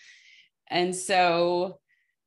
And 0.68 0.94
so 0.94 1.80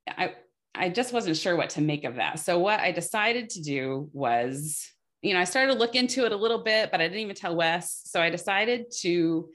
I 0.08 0.34
I 0.74 0.88
just 0.88 1.12
wasn't 1.12 1.36
sure 1.36 1.54
what 1.54 1.70
to 1.70 1.80
make 1.80 2.04
of 2.04 2.16
that. 2.16 2.40
So 2.40 2.58
what 2.58 2.80
I 2.80 2.92
decided 2.92 3.50
to 3.50 3.62
do 3.62 4.10
was, 4.12 4.90
you 5.22 5.32
know, 5.32 5.38
I 5.38 5.44
started 5.44 5.72
to 5.72 5.78
look 5.78 5.94
into 5.94 6.24
it 6.24 6.32
a 6.32 6.36
little 6.36 6.64
bit, 6.64 6.90
but 6.90 7.00
I 7.00 7.04
didn't 7.04 7.20
even 7.20 7.36
tell 7.36 7.54
Wes. 7.54 8.02
So 8.06 8.20
I 8.20 8.28
decided 8.28 8.86
to 9.02 9.50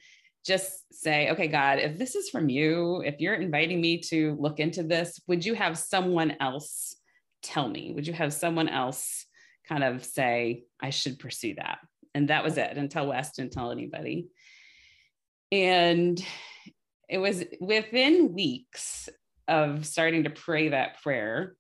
just 0.46 0.72
say, 0.92 1.30
okay, 1.32 1.48
God, 1.48 1.80
if 1.80 1.98
this 1.98 2.16
is 2.16 2.30
from 2.30 2.50
you, 2.50 3.02
if 3.02 3.20
you're 3.20 3.36
inviting 3.36 3.82
me 3.82 4.00
to 4.10 4.36
look 4.40 4.60
into 4.60 4.84
this, 4.84 5.20
would 5.28 5.46
you 5.46 5.54
have 5.54 5.78
someone 5.78 6.36
else 6.40 6.96
tell 7.44 7.68
me? 7.68 7.92
Would 7.94 8.08
you 8.08 8.14
have 8.14 8.34
someone 8.34 8.70
else 8.70 9.26
kind 9.68 9.84
of 9.84 10.04
say, 10.04 10.64
I 10.82 10.90
should 10.90 11.20
pursue 11.20 11.56
that? 11.56 11.80
And 12.16 12.30
that 12.30 12.44
was 12.44 12.58
it 12.58 12.78
until 12.78 13.08
Wes 13.08 13.32
didn't 13.34 13.54
tell 13.54 13.72
anybody. 13.72 14.28
And 15.52 16.24
it 17.08 17.18
was 17.18 17.44
within 17.60 18.34
weeks 18.34 19.10
of 19.48 19.86
starting 19.86 20.24
to 20.24 20.30
pray 20.30 20.70
that 20.70 21.02
prayer 21.02 21.56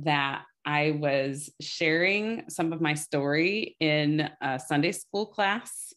that 0.00 0.42
I 0.64 0.92
was 0.92 1.50
sharing 1.60 2.44
some 2.48 2.72
of 2.72 2.80
my 2.80 2.94
story 2.94 3.76
in 3.80 4.28
a 4.42 4.58
Sunday 4.58 4.92
school 4.92 5.26
class 5.26 5.92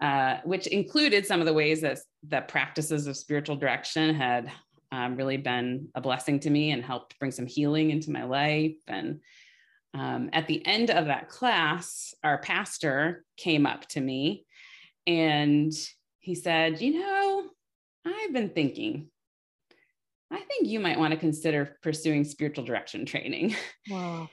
uh, 0.00 0.38
which 0.44 0.66
included 0.68 1.26
some 1.26 1.40
of 1.40 1.46
the 1.46 1.52
ways 1.52 1.80
that 1.80 1.98
the 2.26 2.40
practices 2.42 3.06
of 3.06 3.16
spiritual 3.16 3.56
direction 3.56 4.14
had 4.14 4.50
um, 4.92 5.16
really 5.16 5.36
been 5.36 5.88
a 5.94 6.00
blessing 6.00 6.40
to 6.40 6.50
me 6.50 6.70
and 6.70 6.84
helped 6.84 7.18
bring 7.18 7.30
some 7.30 7.46
healing 7.46 7.90
into 7.90 8.10
my 8.10 8.24
life. 8.24 8.76
And 8.86 9.20
um, 9.94 10.30
at 10.32 10.46
the 10.46 10.64
end 10.66 10.90
of 10.90 11.06
that 11.06 11.28
class, 11.28 12.14
our 12.22 12.38
pastor 12.38 13.24
came 13.36 13.66
up 13.66 13.86
to 13.88 14.00
me 14.00 14.46
and 15.06 15.72
he 16.20 16.34
said, 16.34 16.80
You 16.80 17.00
know, 17.00 17.48
I've 18.04 18.32
been 18.32 18.50
thinking, 18.50 19.08
I 20.30 20.40
think 20.40 20.68
you 20.68 20.78
might 20.80 20.98
want 20.98 21.12
to 21.12 21.18
consider 21.18 21.76
pursuing 21.82 22.24
spiritual 22.24 22.64
direction 22.64 23.06
training. 23.06 23.56
Wow. 23.90 24.28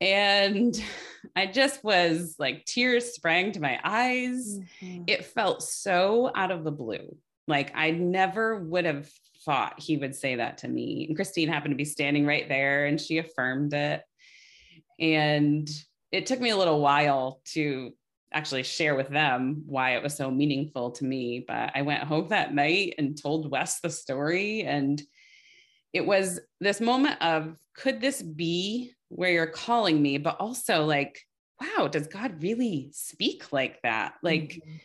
And 0.00 0.80
I 1.36 1.46
just 1.46 1.82
was 1.82 2.36
like, 2.38 2.64
tears 2.64 3.14
sprang 3.14 3.52
to 3.52 3.60
my 3.60 3.78
eyes. 3.82 4.58
Mm-hmm. 4.80 5.04
It 5.06 5.24
felt 5.24 5.62
so 5.62 6.30
out 6.34 6.50
of 6.50 6.64
the 6.64 6.70
blue. 6.70 7.16
Like 7.48 7.72
I 7.74 7.90
never 7.90 8.56
would 8.56 8.84
have 8.84 9.08
thought 9.44 9.80
he 9.80 9.96
would 9.96 10.14
say 10.14 10.36
that 10.36 10.58
to 10.58 10.68
me. 10.68 11.06
And 11.06 11.16
Christine 11.16 11.48
happened 11.48 11.72
to 11.72 11.76
be 11.76 11.84
standing 11.84 12.26
right 12.26 12.48
there 12.48 12.86
and 12.86 13.00
she 13.00 13.18
affirmed 13.18 13.72
it. 13.72 14.02
And 14.98 15.68
it 16.10 16.26
took 16.26 16.40
me 16.40 16.50
a 16.50 16.56
little 16.56 16.80
while 16.80 17.40
to 17.52 17.92
actually 18.32 18.64
share 18.64 18.94
with 18.94 19.08
them 19.08 19.62
why 19.66 19.96
it 19.96 20.02
was 20.02 20.14
so 20.14 20.30
meaningful 20.30 20.90
to 20.92 21.04
me. 21.04 21.44
But 21.46 21.72
I 21.74 21.82
went 21.82 22.02
home 22.02 22.28
that 22.28 22.54
night 22.54 22.94
and 22.98 23.20
told 23.20 23.50
Wes 23.50 23.80
the 23.80 23.90
story. 23.90 24.62
And 24.62 25.00
it 25.92 26.04
was 26.04 26.40
this 26.60 26.80
moment 26.80 27.22
of 27.22 27.56
could 27.74 28.00
this 28.00 28.22
be 28.22 28.92
where 29.08 29.30
you're 29.30 29.46
calling 29.46 30.00
me, 30.00 30.18
but 30.18 30.36
also 30.40 30.84
like, 30.84 31.20
wow, 31.60 31.88
does 31.88 32.06
God 32.06 32.42
really 32.42 32.90
speak 32.92 33.52
like 33.52 33.80
that? 33.82 34.14
Like 34.22 34.60
mm-hmm. 34.60 34.76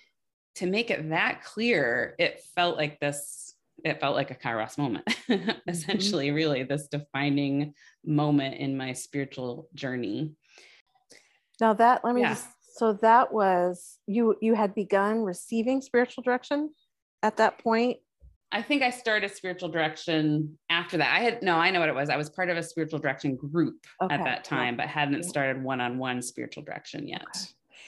to 0.55 0.65
make 0.67 0.89
it 0.89 1.09
that 1.09 1.43
clear, 1.43 2.15
it 2.19 2.41
felt 2.55 2.77
like 2.77 2.99
this, 2.99 3.53
it 3.83 3.99
felt 3.99 4.15
like 4.15 4.31
a 4.31 4.35
Kairos 4.35 4.77
moment, 4.77 5.05
mm-hmm. 5.29 5.51
essentially, 5.67 6.27
mm-hmm. 6.27 6.35
really, 6.35 6.63
this 6.63 6.87
defining 6.87 7.73
moment 8.05 8.55
in 8.55 8.77
my 8.77 8.93
spiritual 8.93 9.67
journey. 9.73 10.31
Now 11.59 11.73
that 11.73 12.03
let 12.03 12.15
me 12.15 12.21
yeah. 12.21 12.29
just 12.29 12.47
so 12.73 12.93
that 12.93 13.31
was 13.31 13.99
you 14.07 14.35
you 14.41 14.55
had 14.55 14.73
begun 14.73 15.21
receiving 15.21 15.81
spiritual 15.81 16.23
direction 16.23 16.71
at 17.21 17.37
that 17.37 17.59
point 17.59 17.97
I 18.51 18.61
think 18.61 18.83
I 18.83 18.89
started 18.89 19.31
spiritual 19.31 19.69
direction 19.69 20.57
after 20.69 20.97
that. 20.97 21.15
I 21.15 21.23
had 21.23 21.41
no, 21.41 21.55
I 21.55 21.71
know 21.71 21.79
what 21.79 21.89
it 21.89 21.95
was. 21.95 22.09
I 22.09 22.17
was 22.17 22.29
part 22.29 22.49
of 22.49 22.57
a 22.57 22.63
spiritual 22.63 22.99
direction 22.99 23.35
group 23.35 23.85
okay. 24.01 24.13
at 24.13 24.23
that 24.25 24.43
time, 24.43 24.75
but 24.75 24.87
hadn't 24.87 25.23
started 25.23 25.63
one-on-one 25.63 26.21
spiritual 26.21 26.63
direction 26.63 27.07
yet. 27.07 27.21
Okay. 27.21 27.39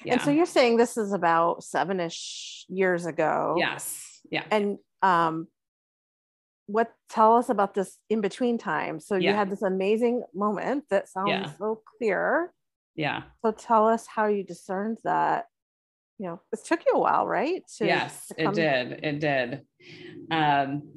Yeah. 0.06 0.14
And 0.14 0.22
so 0.22 0.32
you're 0.32 0.46
saying 0.46 0.78
this 0.78 0.98
is 0.98 1.14
about 1.14 1.64
seven-ish 1.64 2.66
years 2.70 3.06
ago. 3.06 3.56
Yes. 3.58 4.22
Yeah. 4.32 4.46
And 4.52 4.78
um 5.02 5.48
what 6.68 6.94
tell 7.10 7.36
us 7.36 7.50
about 7.50 7.74
this 7.74 7.98
in 8.10 8.22
between 8.22 8.58
time. 8.58 9.00
So 9.00 9.16
yeah. 9.16 9.32
you 9.32 9.36
had 9.36 9.50
this 9.50 9.62
amazing 9.62 10.24
moment 10.34 10.86
that 10.90 11.10
sounds 11.10 11.30
yeah. 11.30 11.52
so 11.58 11.82
clear. 11.98 12.54
Yeah. 12.96 13.24
So 13.44 13.52
tell 13.52 13.88
us 13.88 14.08
how 14.08 14.28
you 14.28 14.44
discerned 14.44 15.00
that 15.04 15.48
you 16.24 16.30
know, 16.30 16.42
it 16.54 16.60
took 16.64 16.86
you 16.86 16.94
a 16.94 17.00
while, 17.00 17.28
right? 17.28 17.64
To, 17.78 17.86
yes, 17.86 18.28
to 18.28 18.46
it 18.46 18.54
did. 18.54 19.00
It 19.04 19.20
did. 19.20 19.62
Um, 20.32 20.94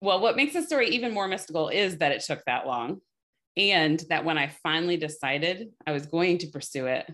well, 0.00 0.20
what 0.20 0.36
makes 0.36 0.54
the 0.54 0.62
story 0.62 0.88
even 0.88 1.12
more 1.12 1.28
mystical 1.28 1.68
is 1.68 1.98
that 1.98 2.12
it 2.12 2.22
took 2.22 2.42
that 2.46 2.66
long. 2.66 3.02
And 3.58 4.02
that 4.08 4.24
when 4.24 4.38
I 4.38 4.48
finally 4.62 4.96
decided 4.96 5.68
I 5.86 5.92
was 5.92 6.06
going 6.06 6.38
to 6.38 6.46
pursue 6.46 6.86
it, 6.86 7.12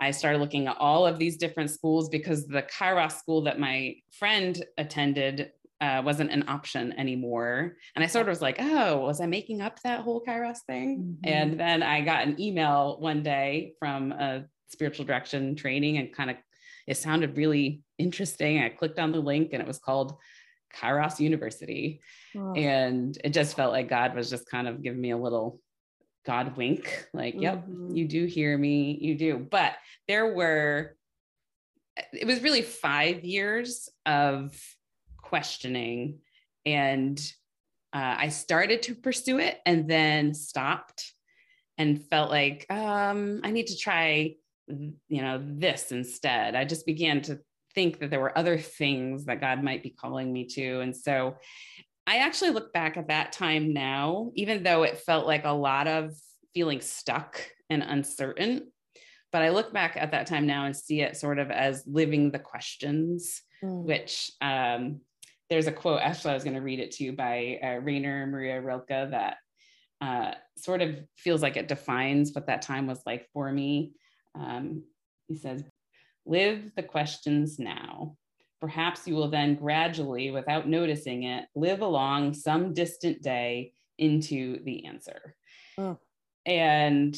I 0.00 0.12
started 0.12 0.38
looking 0.38 0.66
at 0.66 0.78
all 0.78 1.06
of 1.06 1.18
these 1.18 1.36
different 1.36 1.70
schools 1.70 2.08
because 2.08 2.46
the 2.46 2.62
Kairos 2.62 3.12
school 3.12 3.42
that 3.42 3.60
my 3.60 3.96
friend 4.18 4.64
attended 4.78 5.50
uh, 5.82 6.00
wasn't 6.02 6.30
an 6.30 6.48
option 6.48 6.94
anymore. 6.98 7.76
And 7.94 8.02
I 8.02 8.06
sort 8.06 8.22
of 8.22 8.28
was 8.28 8.40
like, 8.40 8.56
oh, 8.58 9.00
was 9.00 9.20
I 9.20 9.26
making 9.26 9.60
up 9.60 9.78
that 9.82 10.00
whole 10.00 10.22
Kairos 10.26 10.60
thing? 10.66 11.18
Mm-hmm. 11.22 11.34
And 11.34 11.60
then 11.60 11.82
I 11.82 12.00
got 12.00 12.26
an 12.26 12.40
email 12.40 12.96
one 12.98 13.22
day 13.22 13.74
from 13.78 14.12
a 14.12 14.44
spiritual 14.68 15.04
direction 15.04 15.54
training 15.56 15.98
and 15.98 16.12
kind 16.12 16.30
of 16.30 16.36
it 16.86 16.96
sounded 16.96 17.36
really 17.36 17.82
interesting. 17.98 18.62
I 18.62 18.68
clicked 18.68 18.98
on 18.98 19.12
the 19.12 19.20
link 19.20 19.52
and 19.52 19.62
it 19.62 19.66
was 19.66 19.78
called 19.78 20.16
Kairos 20.74 21.20
University. 21.20 22.00
And 22.56 23.16
it 23.24 23.30
just 23.30 23.56
felt 23.56 23.72
like 23.72 23.88
God 23.88 24.14
was 24.14 24.28
just 24.28 24.48
kind 24.50 24.68
of 24.68 24.82
giving 24.82 25.00
me 25.00 25.10
a 25.10 25.16
little 25.16 25.60
God 26.26 26.56
wink, 26.56 27.06
like, 27.12 27.34
yep, 27.38 27.66
mm-hmm. 27.66 27.94
you 27.94 28.08
do 28.08 28.24
hear 28.24 28.56
me, 28.56 28.98
you 29.00 29.16
do. 29.16 29.38
But 29.38 29.74
there 30.08 30.34
were, 30.34 30.96
it 32.12 32.26
was 32.26 32.42
really 32.42 32.62
five 32.62 33.24
years 33.24 33.88
of 34.04 34.58
questioning. 35.18 36.18
And 36.66 37.18
uh, 37.92 38.16
I 38.18 38.28
started 38.30 38.82
to 38.82 38.94
pursue 38.94 39.38
it 39.38 39.58
and 39.64 39.88
then 39.88 40.34
stopped 40.34 41.12
and 41.78 42.02
felt 42.08 42.30
like 42.30 42.66
um, 42.70 43.40
I 43.44 43.50
need 43.50 43.68
to 43.68 43.76
try 43.76 44.36
you 44.66 45.22
know 45.22 45.42
this 45.42 45.92
instead 45.92 46.54
i 46.54 46.64
just 46.64 46.86
began 46.86 47.20
to 47.20 47.38
think 47.74 47.98
that 47.98 48.10
there 48.10 48.20
were 48.20 48.36
other 48.38 48.56
things 48.56 49.24
that 49.24 49.40
god 49.40 49.62
might 49.62 49.82
be 49.82 49.90
calling 49.90 50.32
me 50.32 50.46
to 50.46 50.80
and 50.80 50.96
so 50.96 51.34
I 52.06 52.18
actually 52.18 52.50
look 52.50 52.72
back 52.72 52.96
at 52.96 53.08
that 53.08 53.32
time 53.32 53.72
now, 53.72 54.30
even 54.34 54.62
though 54.62 54.82
it 54.82 54.98
felt 54.98 55.26
like 55.26 55.44
a 55.44 55.52
lot 55.52 55.88
of 55.88 56.12
feeling 56.52 56.80
stuck 56.80 57.40
and 57.70 57.82
uncertain. 57.82 58.70
But 59.32 59.42
I 59.42 59.48
look 59.48 59.72
back 59.72 59.96
at 59.96 60.12
that 60.12 60.26
time 60.26 60.46
now 60.46 60.66
and 60.66 60.76
see 60.76 61.00
it 61.00 61.16
sort 61.16 61.38
of 61.38 61.50
as 61.50 61.82
living 61.86 62.30
the 62.30 62.38
questions, 62.38 63.42
mm. 63.62 63.84
which 63.84 64.30
um, 64.40 65.00
there's 65.50 65.66
a 65.66 65.72
quote, 65.72 66.00
actually, 66.02 66.32
I 66.32 66.34
was 66.34 66.44
going 66.44 66.56
to 66.56 66.62
read 66.62 66.78
it 66.78 66.92
to 66.92 67.04
you 67.04 67.14
by 67.14 67.58
uh, 67.62 67.80
Rainer 67.80 68.26
Maria 68.26 68.60
Rilke 68.60 68.88
that 68.88 69.38
uh, 70.00 70.32
sort 70.56 70.82
of 70.82 70.98
feels 71.16 71.42
like 71.42 71.56
it 71.56 71.68
defines 71.68 72.32
what 72.32 72.46
that 72.46 72.62
time 72.62 72.86
was 72.86 73.00
like 73.06 73.26
for 73.32 73.50
me. 73.50 73.92
Um, 74.34 74.84
he 75.28 75.36
says, 75.36 75.64
Live 76.26 76.72
the 76.74 76.82
questions 76.82 77.58
now. 77.58 78.16
Perhaps 78.60 79.06
you 79.06 79.14
will 79.14 79.28
then 79.28 79.56
gradually, 79.56 80.30
without 80.30 80.66
noticing 80.66 81.24
it, 81.24 81.44
live 81.54 81.82
along 81.82 82.32
some 82.32 82.72
distant 82.72 83.22
day 83.22 83.72
into 83.98 84.62
the 84.64 84.86
answer. 84.86 85.36
Oh. 85.76 85.98
And 86.46 87.14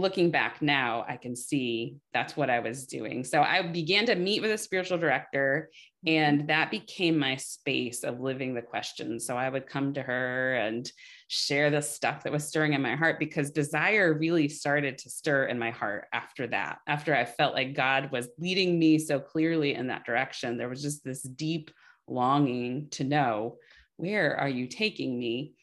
looking 0.00 0.30
back 0.30 0.62
now, 0.62 1.04
I 1.08 1.16
can 1.16 1.34
see 1.34 1.96
that's 2.12 2.36
what 2.36 2.50
I 2.50 2.60
was 2.60 2.86
doing. 2.86 3.24
So 3.24 3.42
I 3.42 3.62
began 3.62 4.06
to 4.06 4.14
meet 4.14 4.42
with 4.42 4.50
a 4.50 4.58
spiritual 4.58 4.98
director, 4.98 5.70
mm-hmm. 6.06 6.14
and 6.14 6.48
that 6.48 6.70
became 6.70 7.18
my 7.18 7.36
space 7.36 8.04
of 8.04 8.20
living 8.20 8.54
the 8.54 8.62
questions. 8.62 9.26
So 9.26 9.36
I 9.36 9.48
would 9.48 9.66
come 9.66 9.94
to 9.94 10.02
her 10.02 10.54
and 10.54 10.90
share 11.28 11.70
the 11.70 11.80
stuff 11.80 12.22
that 12.22 12.32
was 12.32 12.46
stirring 12.46 12.72
in 12.72 12.82
my 12.82 12.96
heart 12.96 13.18
because 13.18 13.50
desire 13.50 14.14
really 14.14 14.48
started 14.48 14.98
to 14.98 15.10
stir 15.10 15.46
in 15.46 15.58
my 15.58 15.70
heart 15.70 16.06
after 16.12 16.46
that. 16.48 16.78
After 16.86 17.14
I 17.14 17.24
felt 17.24 17.54
like 17.54 17.74
God 17.74 18.10
was 18.12 18.28
leading 18.38 18.78
me 18.78 18.98
so 18.98 19.18
clearly 19.18 19.74
in 19.74 19.88
that 19.88 20.04
direction, 20.04 20.56
there 20.56 20.68
was 20.68 20.82
just 20.82 21.04
this 21.04 21.22
deep 21.22 21.70
longing 22.08 22.88
to 22.90 23.04
know 23.04 23.56
where 23.96 24.36
are 24.36 24.48
you 24.48 24.66
taking 24.66 25.18
me? 25.18 25.54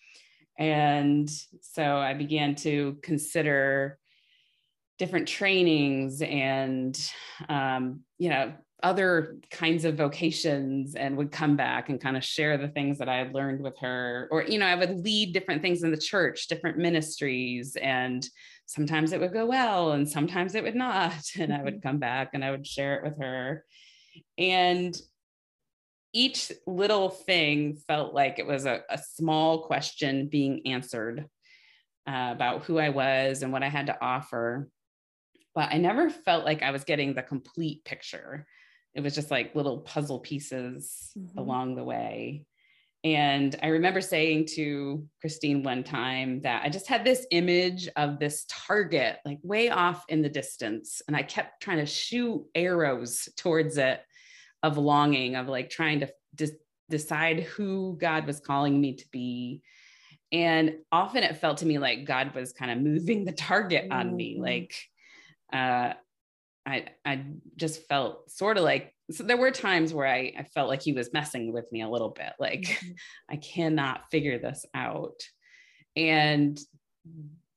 And 0.58 1.30
so 1.62 1.98
I 1.98 2.14
began 2.14 2.56
to 2.56 2.98
consider 3.02 3.98
different 5.04 5.28
trainings 5.28 6.22
and 6.22 7.12
um, 7.50 8.00
you 8.18 8.30
know 8.30 8.54
other 8.84 9.38
kinds 9.50 9.84
of 9.84 9.96
vocations 9.96 10.96
and 10.96 11.18
would 11.18 11.32
come 11.32 11.58
back 11.58 11.90
and 11.90 12.02
kind 12.02 12.16
of 12.16 12.24
share 12.24 12.58
the 12.58 12.68
things 12.68 12.98
that 12.98 13.10
I 13.10 13.16
had 13.16 13.34
learned 13.34 13.62
with 13.62 13.78
her. 13.80 14.28
Or, 14.30 14.44
you 14.44 14.60
know, 14.60 14.66
I 14.66 14.76
would 14.76 15.04
lead 15.06 15.34
different 15.34 15.62
things 15.62 15.84
in 15.84 15.92
the 15.92 15.98
church, 15.98 16.48
different 16.48 16.78
ministries, 16.78 17.78
and 17.78 18.28
sometimes 18.66 19.14
it 19.14 19.22
would 19.22 19.32
go 19.32 19.46
well 19.46 19.94
and 19.94 20.08
sometimes 20.08 20.54
it 20.54 20.64
would 20.64 20.76
not. 20.76 21.14
And 21.40 21.54
I 21.54 21.64
would 21.64 21.76
mm-hmm. 21.76 21.88
come 21.88 21.98
back 21.98 22.32
and 22.34 22.44
I 22.44 22.52
would 22.52 22.68
share 22.68 22.96
it 22.96 23.04
with 23.04 23.18
her. 23.22 23.64
And 24.38 24.96
each 26.12 26.52
little 26.68 27.10
thing 27.10 27.78
felt 27.88 28.14
like 28.14 28.38
it 28.38 28.46
was 28.46 28.66
a, 28.66 28.82
a 28.90 28.98
small 28.98 29.64
question 29.64 30.28
being 30.28 30.68
answered 30.68 31.26
uh, 32.08 32.30
about 32.32 32.64
who 32.64 32.78
I 32.78 32.90
was 32.90 33.42
and 33.42 33.52
what 33.54 33.64
I 33.64 33.70
had 33.70 33.88
to 33.88 33.98
offer. 34.04 34.68
But 35.56 35.70
I 35.72 35.78
never 35.78 36.10
felt 36.10 36.46
like 36.46 36.64
I 36.64 36.72
was 36.72 36.84
getting 36.84 37.14
the 37.14 37.22
complete 37.22 37.86
picture 37.86 38.46
it 38.94 39.02
was 39.02 39.16
just 39.16 39.32
like 39.32 39.56
little 39.56 39.80
puzzle 39.80 40.20
pieces 40.20 41.12
mm-hmm. 41.18 41.38
along 41.38 41.76
the 41.76 41.84
way. 41.84 42.46
And 43.04 43.54
I 43.62 43.68
remember 43.68 44.00
saying 44.00 44.48
to 44.56 45.06
Christine 45.20 45.62
one 45.62 45.84
time 45.84 46.42
that 46.42 46.64
I 46.64 46.70
just 46.70 46.88
had 46.88 47.04
this 47.04 47.28
image 47.32 47.90
of 47.98 48.18
this 48.18 48.46
target, 48.48 49.18
like 49.26 49.40
way 49.44 49.70
off 49.70 50.06
in 50.08 50.22
the 50.22 50.30
distance. 50.30 51.02
And 51.08 51.18
I 51.18 51.24
kept 51.24 51.62
trying 51.62 51.80
to 51.80 51.86
shoot 51.86 52.46
arrows 52.56 53.28
towards 53.36 53.78
it 53.78 54.00
of 54.62 54.78
longing, 54.78 55.36
of 55.36 55.50
like 55.50 55.70
trying 55.70 56.00
to 56.00 56.14
de- 56.36 56.58
decide 56.90 57.42
who 57.42 57.98
God 58.00 58.26
was 58.26 58.40
calling 58.40 58.80
me 58.80 58.96
to 58.96 59.06
be. 59.12 59.64
And 60.32 60.76
often 60.90 61.24
it 61.24 61.38
felt 61.38 61.58
to 61.58 61.66
me 61.66 61.80
like 61.80 62.06
God 62.06 62.34
was 62.34 62.54
kind 62.54 62.72
of 62.72 62.78
moving 62.78 63.26
the 63.26 63.34
target 63.34 63.92
on 63.92 64.16
me. 64.16 64.36
Mm-hmm. 64.36 64.44
Like, 64.44 64.76
uh, 65.54 65.94
I 66.66 66.86
I 67.06 67.26
just 67.56 67.88
felt 67.88 68.30
sort 68.32 68.58
of 68.58 68.64
like 68.64 68.94
so 69.12 69.24
there 69.24 69.38
were 69.38 69.52
times 69.52 69.94
where 69.94 70.08
I, 70.08 70.34
I 70.38 70.44
felt 70.44 70.70
like 70.70 70.82
he 70.82 70.94
was 70.94 71.14
messing 71.14 71.52
with 71.52 71.72
me 71.72 71.82
a 71.82 71.90
little 71.90 72.10
bit 72.10 72.34
like 72.40 72.62
mm-hmm. 72.62 72.92
I 73.30 73.36
cannot 73.38 74.10
figure 74.12 74.40
this 74.40 74.66
out. 74.74 75.22
And 75.96 76.60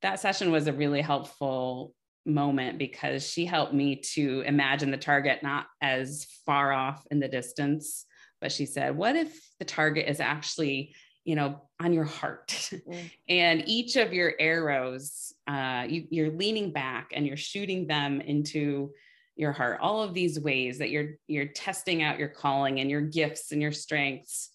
that 0.03 0.21
session 0.21 0.51
was 0.51 0.67
a 0.67 0.73
really 0.73 1.01
helpful 1.01 1.95
moment 2.27 2.79
because 2.79 3.27
she 3.27 3.47
helped 3.47 3.73
me 3.73 3.97
to 4.15 4.43
imagine 4.43 4.91
the 4.91 4.97
target 4.97 5.43
not 5.43 5.67
as 5.81 6.27
far 6.45 6.73
off 6.73 7.07
in 7.11 7.21
the 7.21 7.29
distance, 7.29 8.05
but 8.41 8.53
she 8.53 8.67
said, 8.67 8.97
What 8.97 9.17
if 9.17 9.39
the 9.59 9.65
target 9.65 10.09
is 10.09 10.21
actually 10.21 10.95
you 11.27 11.35
know 11.35 11.61
on 11.79 11.93
your 11.93 12.05
heart. 12.05 12.49
Mm. 12.49 13.11
and 13.29 13.65
each 13.67 13.97
of 13.97 14.15
your 14.15 14.33
arrows 14.39 15.35
uh, 15.47 15.85
you, 15.87 16.07
you're 16.11 16.31
leaning 16.31 16.73
back 16.73 17.11
and 17.15 17.27
you're 17.27 17.37
shooting 17.37 17.87
them 17.87 18.21
into 18.23 18.91
your 19.35 19.53
heart. 19.53 19.79
All 19.83 20.03
of 20.03 20.15
these 20.15 20.41
ways 20.41 20.79
that 20.79 20.91
you're 20.91 21.17
you're 21.27 21.47
testing 21.47 22.03
out 22.03 22.19
your 22.19 22.29
calling 22.29 22.81
and 22.81 22.89
your 22.89 23.03
gifts 23.03 23.53
and 23.53 23.61
your 23.61 23.73
strengths 23.73 24.51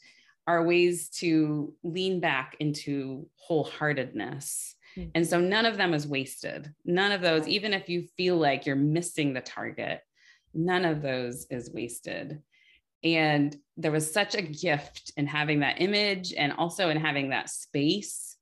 are 0.48 0.66
ways 0.66 1.10
to 1.10 1.74
lean 1.84 2.20
back 2.20 2.56
into 2.60 3.28
wholeheartedness. 3.48 4.74
Mm-hmm. 4.98 5.10
and 5.16 5.26
so 5.26 5.40
none 5.40 5.66
of 5.66 5.78
them 5.78 5.94
is 5.94 6.06
wasted. 6.06 6.74
None 6.84 7.14
of 7.14 7.22
those 7.22 7.48
even 7.48 7.74
if 7.74 7.88
you 7.88 8.08
feel 8.18 8.38
like 8.38 8.66
you're 8.66 8.76
missing 8.76 9.34
the 9.34 9.42
target 9.42 10.02
none 10.54 10.86
of 10.86 11.02
those 11.02 11.48
is 11.50 11.72
wasted 11.72 12.42
and 13.04 13.56
there 13.78 13.92
was 13.92 14.12
such 14.12 14.36
a 14.36 14.42
gift 14.42 15.12
in 15.18 15.26
having 15.26 15.62
that 15.62 15.82
image 15.82 16.34
and 16.34 16.54
also 16.54 16.90
in 16.90 16.98
having 16.98 17.30
that 17.30 17.50
space 17.50 18.38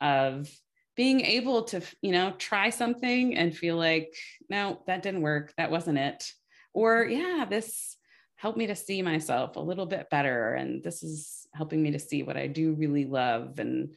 of 0.00 0.48
being 0.96 1.20
able 1.22 1.64
to, 1.64 1.80
you 2.02 2.12
know, 2.12 2.32
try 2.38 2.70
something 2.70 3.36
and 3.36 3.56
feel 3.56 3.76
like, 3.76 4.14
no, 4.48 4.80
that 4.86 5.02
didn't 5.02 5.22
work. 5.22 5.52
That 5.56 5.70
wasn't 5.70 5.98
it. 5.98 6.30
Or, 6.72 7.04
yeah, 7.04 7.46
this 7.48 7.96
helped 8.36 8.58
me 8.58 8.68
to 8.68 8.76
see 8.76 9.02
myself 9.02 9.56
a 9.56 9.60
little 9.60 9.86
bit 9.86 10.10
better. 10.10 10.54
And 10.54 10.82
this 10.82 11.02
is 11.02 11.46
helping 11.52 11.82
me 11.82 11.92
to 11.92 11.98
see 11.98 12.22
what 12.22 12.36
I 12.36 12.46
do 12.46 12.74
really 12.74 13.06
love. 13.06 13.58
And 13.58 13.94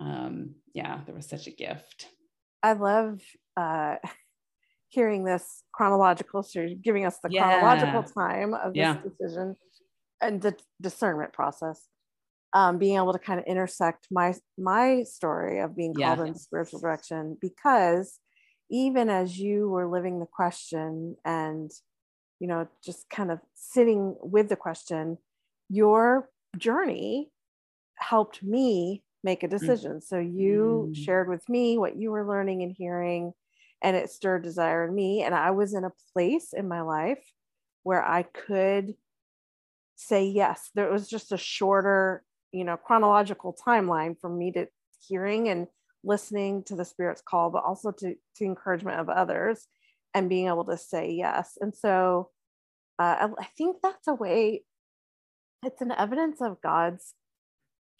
um, 0.00 0.54
yeah, 0.72 1.00
there 1.06 1.14
was 1.14 1.28
such 1.28 1.46
a 1.46 1.52
gift. 1.52 2.08
I 2.62 2.72
love 2.72 3.20
uh, 3.56 3.96
hearing 4.94 5.24
this 5.24 5.62
chronological, 5.72 6.42
so 6.42 6.60
you're 6.60 6.78
giving 6.82 7.04
us 7.04 7.18
the 7.22 7.30
yeah. 7.30 7.60
chronological 7.60 8.02
time 8.02 8.54
of 8.54 8.74
this 8.74 8.80
yeah. 8.80 8.96
decision 9.02 9.56
and 10.20 10.40
the 10.40 10.56
discernment 10.80 11.32
process. 11.32 11.80
Um, 12.52 12.78
being 12.78 12.96
able 12.96 13.12
to 13.12 13.18
kind 13.18 13.40
of 13.40 13.46
intersect 13.46 14.06
my 14.12 14.32
my 14.56 15.02
story 15.02 15.58
of 15.58 15.76
being 15.76 15.92
called 15.92 16.20
yeah. 16.20 16.26
in 16.26 16.36
spiritual 16.36 16.78
direction 16.78 17.36
because 17.40 18.20
even 18.70 19.10
as 19.10 19.36
you 19.36 19.68
were 19.68 19.90
living 19.90 20.20
the 20.20 20.26
question 20.26 21.16
and 21.24 21.72
you 22.38 22.46
know 22.46 22.68
just 22.84 23.10
kind 23.10 23.32
of 23.32 23.40
sitting 23.56 24.14
with 24.20 24.48
the 24.48 24.56
question 24.56 25.18
your 25.68 26.28
journey 26.56 27.30
helped 27.96 28.40
me 28.42 29.02
make 29.24 29.42
a 29.42 29.48
mm. 29.48 29.50
decision 29.50 29.94
mm. 29.94 30.02
so 30.02 30.18
you 30.18 30.90
mm. 30.90 31.04
shared 31.04 31.28
with 31.28 31.42
me 31.48 31.76
what 31.76 31.96
you 31.96 32.12
were 32.12 32.26
learning 32.26 32.62
and 32.62 32.72
hearing 32.76 33.32
and 33.84 33.94
it 33.94 34.10
stirred 34.10 34.42
desire 34.42 34.88
in 34.88 34.94
me. 34.94 35.22
And 35.22 35.34
I 35.34 35.50
was 35.50 35.74
in 35.74 35.84
a 35.84 35.92
place 36.14 36.54
in 36.54 36.66
my 36.66 36.80
life 36.80 37.22
where 37.82 38.02
I 38.02 38.22
could 38.22 38.94
say 39.94 40.24
yes. 40.24 40.70
There 40.74 40.90
was 40.90 41.06
just 41.06 41.32
a 41.32 41.36
shorter, 41.36 42.24
you 42.50 42.64
know, 42.64 42.78
chronological 42.78 43.54
timeline 43.54 44.18
for 44.18 44.30
me 44.30 44.52
to 44.52 44.68
hearing 45.06 45.50
and 45.50 45.66
listening 46.02 46.64
to 46.64 46.76
the 46.76 46.84
spirit's 46.84 47.20
call, 47.20 47.50
but 47.50 47.62
also 47.62 47.92
to, 47.92 48.14
to 48.36 48.44
encouragement 48.44 49.00
of 49.00 49.10
others 49.10 49.66
and 50.14 50.30
being 50.30 50.48
able 50.48 50.64
to 50.64 50.78
say 50.78 51.12
yes. 51.12 51.58
And 51.60 51.74
so 51.74 52.30
uh, 52.98 53.16
I, 53.20 53.28
I 53.38 53.48
think 53.58 53.76
that's 53.82 54.08
a 54.08 54.14
way, 54.14 54.64
it's 55.62 55.82
an 55.82 55.92
evidence 55.92 56.40
of 56.40 56.62
God's 56.62 57.12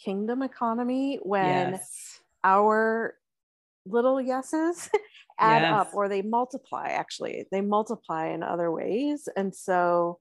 kingdom 0.02 0.42
economy 0.42 1.18
when 1.22 1.72
yes. 1.72 2.20
our 2.42 3.16
little 3.86 4.20
yeses 4.20 4.88
add 5.38 5.62
yes. 5.62 5.72
up 5.72 5.94
or 5.94 6.08
they 6.08 6.22
multiply 6.22 6.88
actually 6.88 7.44
they 7.50 7.60
multiply 7.60 8.28
in 8.28 8.42
other 8.42 8.70
ways 8.70 9.28
and 9.36 9.54
so 9.54 10.18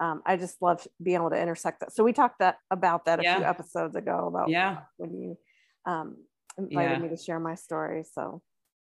um, 0.00 0.22
i 0.26 0.36
just 0.36 0.60
love 0.60 0.86
being 1.02 1.16
able 1.16 1.30
to 1.30 1.40
intersect 1.40 1.80
that 1.80 1.92
so 1.92 2.02
we 2.02 2.12
talked 2.12 2.38
that 2.40 2.56
about 2.70 3.04
that 3.04 3.20
a 3.20 3.22
yeah. 3.22 3.36
few 3.36 3.44
episodes 3.44 3.94
ago 3.94 4.26
about 4.26 4.48
yeah 4.48 4.78
when 4.96 5.14
you 5.14 5.38
um, 5.86 6.16
invited 6.58 6.92
yeah. 6.92 6.98
me 6.98 7.08
to 7.08 7.16
share 7.16 7.38
my 7.38 7.54
story 7.54 8.04
so 8.10 8.40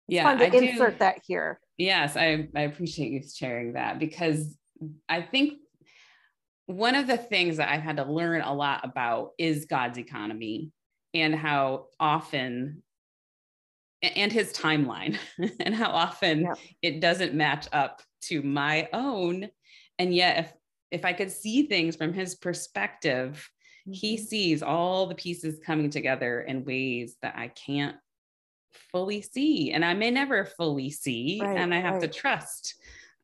yeah 0.08 0.22
fun 0.22 0.38
to 0.38 0.44
I 0.44 0.48
insert 0.48 0.94
do. 0.94 0.98
that 1.00 1.18
here 1.26 1.60
yes 1.76 2.16
I, 2.16 2.48
I 2.54 2.62
appreciate 2.62 3.12
you 3.12 3.22
sharing 3.22 3.74
that 3.74 3.98
because 3.98 4.56
i 5.08 5.20
think 5.20 5.54
one 6.66 6.94
of 6.94 7.06
the 7.06 7.18
things 7.18 7.58
that 7.58 7.68
i've 7.68 7.82
had 7.82 7.96
to 7.96 8.04
learn 8.04 8.40
a 8.40 8.54
lot 8.54 8.84
about 8.84 9.30
is 9.38 9.66
god's 9.66 9.98
economy 9.98 10.72
and 11.14 11.34
how 11.34 11.86
often 12.00 12.82
and 14.02 14.32
his 14.32 14.52
timeline 14.52 15.16
and 15.60 15.74
how 15.74 15.90
often 15.90 16.42
yeah. 16.42 16.54
it 16.82 17.00
doesn't 17.00 17.34
match 17.34 17.66
up 17.72 18.02
to 18.22 18.42
my 18.42 18.88
own 18.92 19.48
and 19.98 20.14
yet 20.14 20.38
if 20.38 20.52
if 20.90 21.04
i 21.04 21.12
could 21.12 21.30
see 21.30 21.64
things 21.64 21.96
from 21.96 22.12
his 22.12 22.34
perspective 22.34 23.48
Mm-hmm. 23.82 23.92
He 23.94 24.16
sees 24.16 24.62
all 24.62 25.06
the 25.06 25.14
pieces 25.14 25.58
coming 25.64 25.90
together 25.90 26.40
in 26.40 26.64
ways 26.64 27.16
that 27.22 27.34
I 27.36 27.48
can't 27.48 27.96
fully 28.90 29.22
see 29.22 29.72
and 29.72 29.84
I 29.84 29.94
may 29.94 30.10
never 30.10 30.44
fully 30.44 30.90
see 30.90 31.40
right, 31.42 31.58
and 31.58 31.74
I 31.74 31.80
have 31.80 31.94
right. 31.94 32.02
to 32.02 32.08
trust 32.08 32.76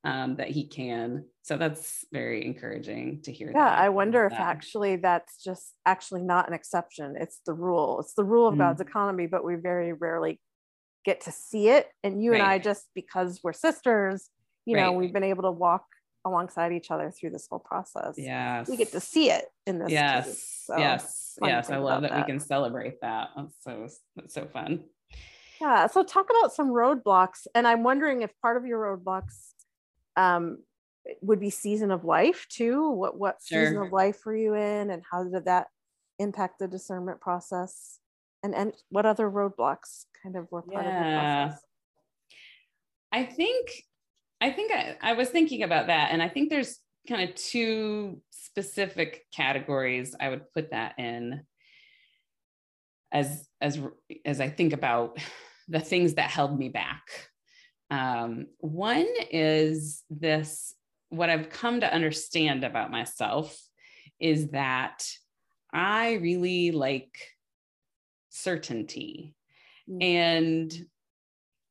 um, 0.04 0.36
that 0.36 0.48
he 0.48 0.66
can. 0.66 1.26
So 1.42 1.56
that's 1.56 2.04
very 2.12 2.44
encouraging 2.44 3.22
to 3.22 3.32
hear. 3.32 3.52
Yeah, 3.54 3.68
I 3.68 3.88
wonder 3.88 4.26
if 4.26 4.32
actually 4.32 4.96
that's 4.96 5.42
just 5.42 5.74
actually 5.86 6.22
not 6.22 6.48
an 6.48 6.54
exception. 6.54 7.16
It's 7.18 7.40
the 7.46 7.54
rule. 7.54 8.00
It's 8.00 8.14
the 8.14 8.24
rule 8.24 8.48
of 8.48 8.54
mm. 8.54 8.58
God's 8.58 8.80
economy, 8.80 9.26
but 9.26 9.44
we 9.44 9.54
very 9.54 9.92
rarely 9.92 10.40
get 11.04 11.22
to 11.22 11.32
see 11.32 11.68
it. 11.68 11.88
And 12.02 12.22
you 12.22 12.32
right. 12.32 12.40
and 12.40 12.48
I, 12.48 12.58
just 12.58 12.86
because 12.94 13.40
we're 13.42 13.52
sisters, 13.52 14.30
you 14.66 14.76
know, 14.76 14.92
we've 14.92 15.12
been 15.12 15.24
able 15.24 15.44
to 15.44 15.50
walk 15.50 15.84
alongside 16.24 16.72
each 16.72 16.90
other 16.90 17.10
through 17.10 17.30
this 17.30 17.46
whole 17.48 17.58
process. 17.58 18.14
Yeah, 18.16 18.64
we 18.68 18.76
get 18.76 18.92
to 18.92 19.00
see 19.00 19.30
it 19.30 19.46
in 19.66 19.78
this. 19.78 19.90
Yes, 19.90 20.64
so 20.66 20.76
yes, 20.76 21.38
yes. 21.42 21.70
I 21.70 21.78
love 21.78 22.02
that, 22.02 22.10
that, 22.10 22.26
we 22.26 22.32
can 22.32 22.40
celebrate 22.40 23.00
that. 23.00 23.30
That's 23.36 23.54
so 23.62 23.88
that's 24.16 24.34
so 24.34 24.46
fun. 24.46 24.84
Yeah. 25.60 25.86
So 25.86 26.02
talk 26.02 26.28
about 26.30 26.52
some 26.52 26.68
roadblocks, 26.68 27.46
and 27.54 27.66
I'm 27.66 27.82
wondering 27.82 28.22
if 28.22 28.30
part 28.40 28.56
of 28.56 28.66
your 28.66 28.96
roadblocks 28.96 29.52
um, 30.16 30.58
would 31.22 31.40
be 31.40 31.50
season 31.50 31.90
of 31.90 32.04
life 32.04 32.46
too. 32.48 32.90
What 32.90 33.18
what 33.18 33.38
sure. 33.44 33.64
season 33.64 33.82
of 33.82 33.92
life 33.92 34.24
were 34.24 34.36
you 34.36 34.54
in, 34.54 34.90
and 34.90 35.02
how 35.10 35.24
did 35.24 35.46
that 35.46 35.68
impact 36.18 36.58
the 36.58 36.68
discernment 36.68 37.20
process? 37.20 37.98
And 38.42 38.54
and 38.54 38.72
what 38.88 39.06
other 39.06 39.28
roadblocks 39.28 40.04
kind 40.22 40.36
of 40.36 40.50
were 40.50 40.62
part 40.62 40.84
yeah. 40.84 40.90
of 40.90 41.50
the 41.50 41.56
process? 41.56 41.64
I 43.10 43.24
think 43.24 43.70
I 44.40 44.50
think 44.50 44.72
I, 44.72 44.96
I 45.02 45.12
was 45.14 45.28
thinking 45.30 45.62
about 45.62 45.88
that, 45.88 46.10
and 46.12 46.22
I 46.22 46.28
think 46.28 46.50
there's 46.50 46.78
kind 47.08 47.28
of 47.28 47.34
two 47.34 48.20
specific 48.30 49.24
categories 49.34 50.14
I 50.20 50.28
would 50.28 50.42
put 50.52 50.70
that 50.70 50.94
in 50.98 51.40
as 53.12 53.48
as 53.60 53.80
as 54.24 54.40
I 54.40 54.48
think 54.48 54.72
about 54.72 55.18
the 55.68 55.80
things 55.80 56.14
that 56.14 56.30
held 56.30 56.58
me 56.58 56.68
back 56.68 57.02
um, 57.90 58.46
one 58.58 59.06
is 59.30 60.02
this 60.10 60.74
what 61.10 61.30
I've 61.30 61.48
come 61.48 61.80
to 61.80 61.92
understand 61.92 62.64
about 62.64 62.90
myself 62.90 63.58
is 64.20 64.48
that 64.48 65.06
I 65.72 66.14
really 66.14 66.70
like 66.70 67.14
certainty. 68.30 69.34
Mm-hmm. 69.88 70.02
And 70.02 70.86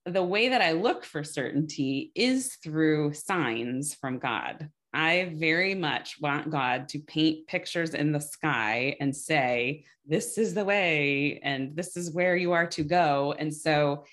the 0.06 0.24
way 0.24 0.50
that 0.50 0.62
I 0.62 0.72
look 0.72 1.04
for 1.04 1.24
certainty 1.24 2.12
is 2.16 2.56
through 2.64 3.14
signs 3.14 3.94
from 3.94 4.20
God. 4.20 4.70
I 4.94 5.34
very 5.36 5.76
much 5.76 6.18
want 6.22 6.50
God 6.50 6.88
to 6.90 7.00
paint 7.00 7.48
pictures 7.48 7.94
in 7.94 8.12
the 8.12 8.22
sky 8.22 8.96
and 9.00 9.16
say, 9.16 9.84
This 10.06 10.38
is 10.38 10.54
the 10.54 10.66
way, 10.66 11.40
and 11.44 11.76
this 11.76 11.98
is 11.98 12.14
where 12.14 12.36
you 12.36 12.54
are 12.54 12.68
to 12.68 12.84
go. 12.84 13.36
And 13.38 13.54
so 13.54 14.06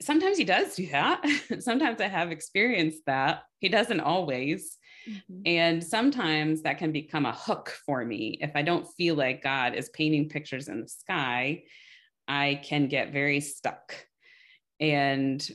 sometimes 0.00 0.38
he 0.38 0.44
does 0.44 0.74
do 0.74 0.86
that. 0.88 1.24
sometimes 1.60 2.00
I 2.00 2.08
have 2.08 2.32
experienced 2.32 3.02
that. 3.06 3.42
He 3.60 3.68
doesn't 3.68 4.00
always. 4.00 4.76
Mm-hmm. 5.08 5.42
And 5.46 5.84
sometimes 5.84 6.62
that 6.62 6.78
can 6.78 6.92
become 6.92 7.26
a 7.26 7.32
hook 7.32 7.76
for 7.84 8.04
me. 8.04 8.38
If 8.40 8.52
I 8.54 8.62
don't 8.62 8.86
feel 8.96 9.14
like 9.14 9.42
God 9.42 9.74
is 9.74 9.88
painting 9.90 10.28
pictures 10.28 10.68
in 10.68 10.80
the 10.80 10.88
sky, 10.88 11.64
I 12.26 12.60
can 12.64 12.88
get 12.88 13.12
very 13.12 13.40
stuck 13.40 13.94
and 14.80 15.46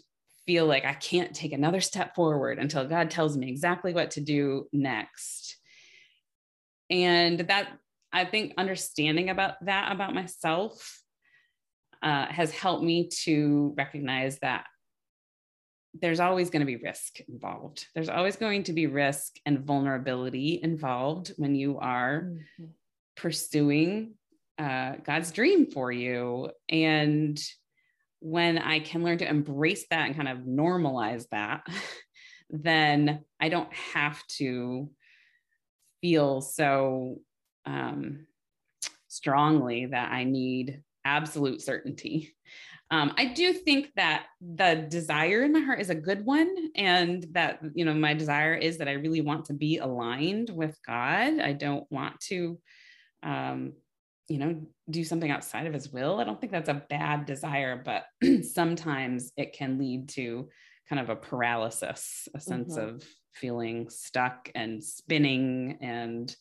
feel 0.45 0.65
like 0.65 0.85
I 0.85 0.93
can't 0.93 1.35
take 1.35 1.53
another 1.53 1.81
step 1.81 2.15
forward 2.15 2.59
until 2.59 2.85
God 2.85 3.11
tells 3.11 3.37
me 3.37 3.49
exactly 3.49 3.93
what 3.93 4.11
to 4.11 4.21
do 4.21 4.67
next. 4.71 5.57
And 6.89 7.39
that 7.41 7.69
I 8.11 8.25
think 8.25 8.53
understanding 8.57 9.29
about 9.29 9.63
that 9.65 9.91
about 9.91 10.15
myself 10.15 11.01
uh, 12.01 12.25
has 12.27 12.51
helped 12.51 12.83
me 12.83 13.09
to 13.25 13.73
recognize 13.77 14.39
that 14.39 14.65
there's 16.01 16.19
always 16.19 16.49
going 16.49 16.61
to 16.61 16.65
be 16.65 16.77
risk 16.77 17.19
involved. 17.27 17.87
There's 17.93 18.09
always 18.09 18.35
going 18.35 18.63
to 18.63 18.73
be 18.73 18.87
risk 18.87 19.37
and 19.45 19.59
vulnerability 19.59 20.59
involved 20.61 21.33
when 21.37 21.55
you 21.55 21.79
are 21.79 22.23
mm-hmm. 22.23 22.65
pursuing 23.15 24.13
uh, 24.57 24.93
God's 25.03 25.31
dream 25.31 25.71
for 25.71 25.91
you. 25.91 26.51
And 26.67 27.41
when 28.19 28.57
I 28.57 28.79
can 28.79 29.03
learn 29.03 29.19
to 29.19 29.29
embrace 29.29 29.85
that 29.89 30.07
and 30.07 30.15
kind 30.15 30.27
of 30.27 30.39
normalize 30.39 31.25
that, 31.31 31.65
then 32.49 33.23
I 33.39 33.49
don't 33.49 33.73
have 33.73 34.21
to 34.37 34.89
feel 36.01 36.41
so 36.41 37.19
um, 37.65 38.25
strongly 39.07 39.87
that 39.87 40.11
I 40.11 40.23
need 40.23 40.81
absolute 41.05 41.61
certainty. 41.61 42.35
Um, 42.91 43.13
I 43.17 43.25
do 43.25 43.53
think 43.53 43.91
that 43.95 44.25
the 44.41 44.87
desire 44.89 45.43
in 45.43 45.53
my 45.53 45.59
heart 45.59 45.79
is 45.79 45.91
a 45.91 45.95
good 45.95 46.25
one, 46.25 46.55
and 46.75 47.25
that 47.31 47.59
you 47.75 47.85
know 47.85 47.93
my 47.93 48.13
desire 48.13 48.55
is 48.55 48.77
that 48.79 48.87
I 48.87 48.93
really 48.93 49.21
want 49.21 49.45
to 49.45 49.53
be 49.53 49.77
aligned 49.77 50.49
with 50.49 50.77
God. 50.85 51.39
I 51.39 51.53
don't 51.53 51.85
want 51.91 52.19
to, 52.21 52.59
um, 53.21 53.73
you 54.27 54.39
know, 54.39 54.61
do 54.89 55.03
something 55.03 55.29
outside 55.29 55.67
of 55.67 55.73
His 55.73 55.91
will. 55.91 56.19
I 56.19 56.23
don't 56.23 56.41
think 56.41 56.51
that's 56.51 56.69
a 56.69 56.83
bad 56.89 57.25
desire, 57.25 57.81
but 57.83 58.05
sometimes 58.43 59.31
it 59.37 59.53
can 59.53 59.77
lead 59.77 60.09
to 60.09 60.49
kind 60.89 60.99
of 60.99 61.09
a 61.09 61.15
paralysis, 61.15 62.27
a 62.33 62.39
sense 62.39 62.75
mm-hmm. 62.75 62.95
of 62.95 63.03
feeling 63.33 63.89
stuck 63.89 64.49
and 64.55 64.83
spinning 64.83 65.77
and 65.81 66.35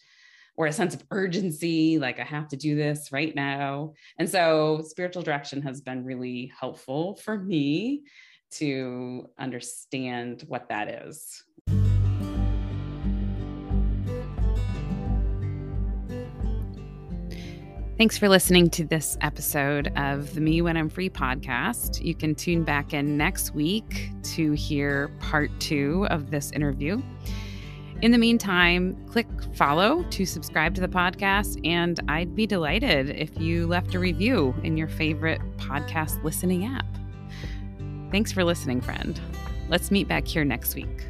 or 0.59 0.67
a 0.67 0.73
sense 0.73 0.93
of 0.93 1.05
urgency, 1.13 2.01
like 2.01 2.19
I 2.19 2.25
have 2.25 2.49
to 2.49 2.57
do 2.57 2.75
this 2.75 3.13
right 3.13 3.33
now. 3.35 3.95
And 4.19 4.29
so 4.29 4.83
spiritual 4.85 5.23
direction 5.23 5.63
has 5.63 5.81
been 5.81 6.05
really 6.05 6.53
helpful 6.61 7.15
for 7.23 7.39
me 7.39 8.03
to 8.51 9.29
understand 9.39 10.43
what 10.49 10.69
that 10.69 10.89
is. 11.07 11.45
Thanks 17.97 18.19
for 18.19 18.29
listening 18.29 18.71
to 18.71 18.85
this 18.85 19.17
episode 19.21 19.93
of 19.97 20.35
the 20.35 20.41
Me 20.41 20.61
When 20.61 20.77
I'm 20.77 20.89
Free 20.89 21.11
podcast. 21.11 22.05
You 22.05 22.17
can 22.17 22.35
tune 22.35 22.65
back 22.65 22.93
in 22.93 23.17
next 23.17 23.55
week 23.55 24.11
to 24.35 24.53
hear 24.53 25.09
part 25.21 25.51
two 25.61 26.07
of 26.11 26.33
this 26.33 26.51
interview. 26.51 27.01
In 28.01 28.13
the 28.13 28.19
meantime, 28.19 28.97
click 29.09 29.27
follow 29.55 30.05
to 30.11 30.25
subscribe 30.25 30.75
to 30.77 30.81
the 30.81 30.89
podcast, 30.89 31.61
and 31.67 31.99
I'd 32.07 32.37
be 32.37 32.47
delighted 32.47 33.11
if 33.11 33.37
you 33.41 33.67
left 33.67 33.93
a 33.95 33.99
review 33.99 34.55
in 34.63 34.77
your 34.77 34.87
favorite 34.87 35.41
podcast 35.57 36.23
listening 36.23 36.65
app. 36.65 36.87
Thanks 38.13 38.31
for 38.31 38.45
listening, 38.45 38.81
friend. 38.81 39.21
Let's 39.69 39.91
meet 39.91 40.07
back 40.07 40.29
here 40.29 40.45
next 40.45 40.77
week. 40.77 41.07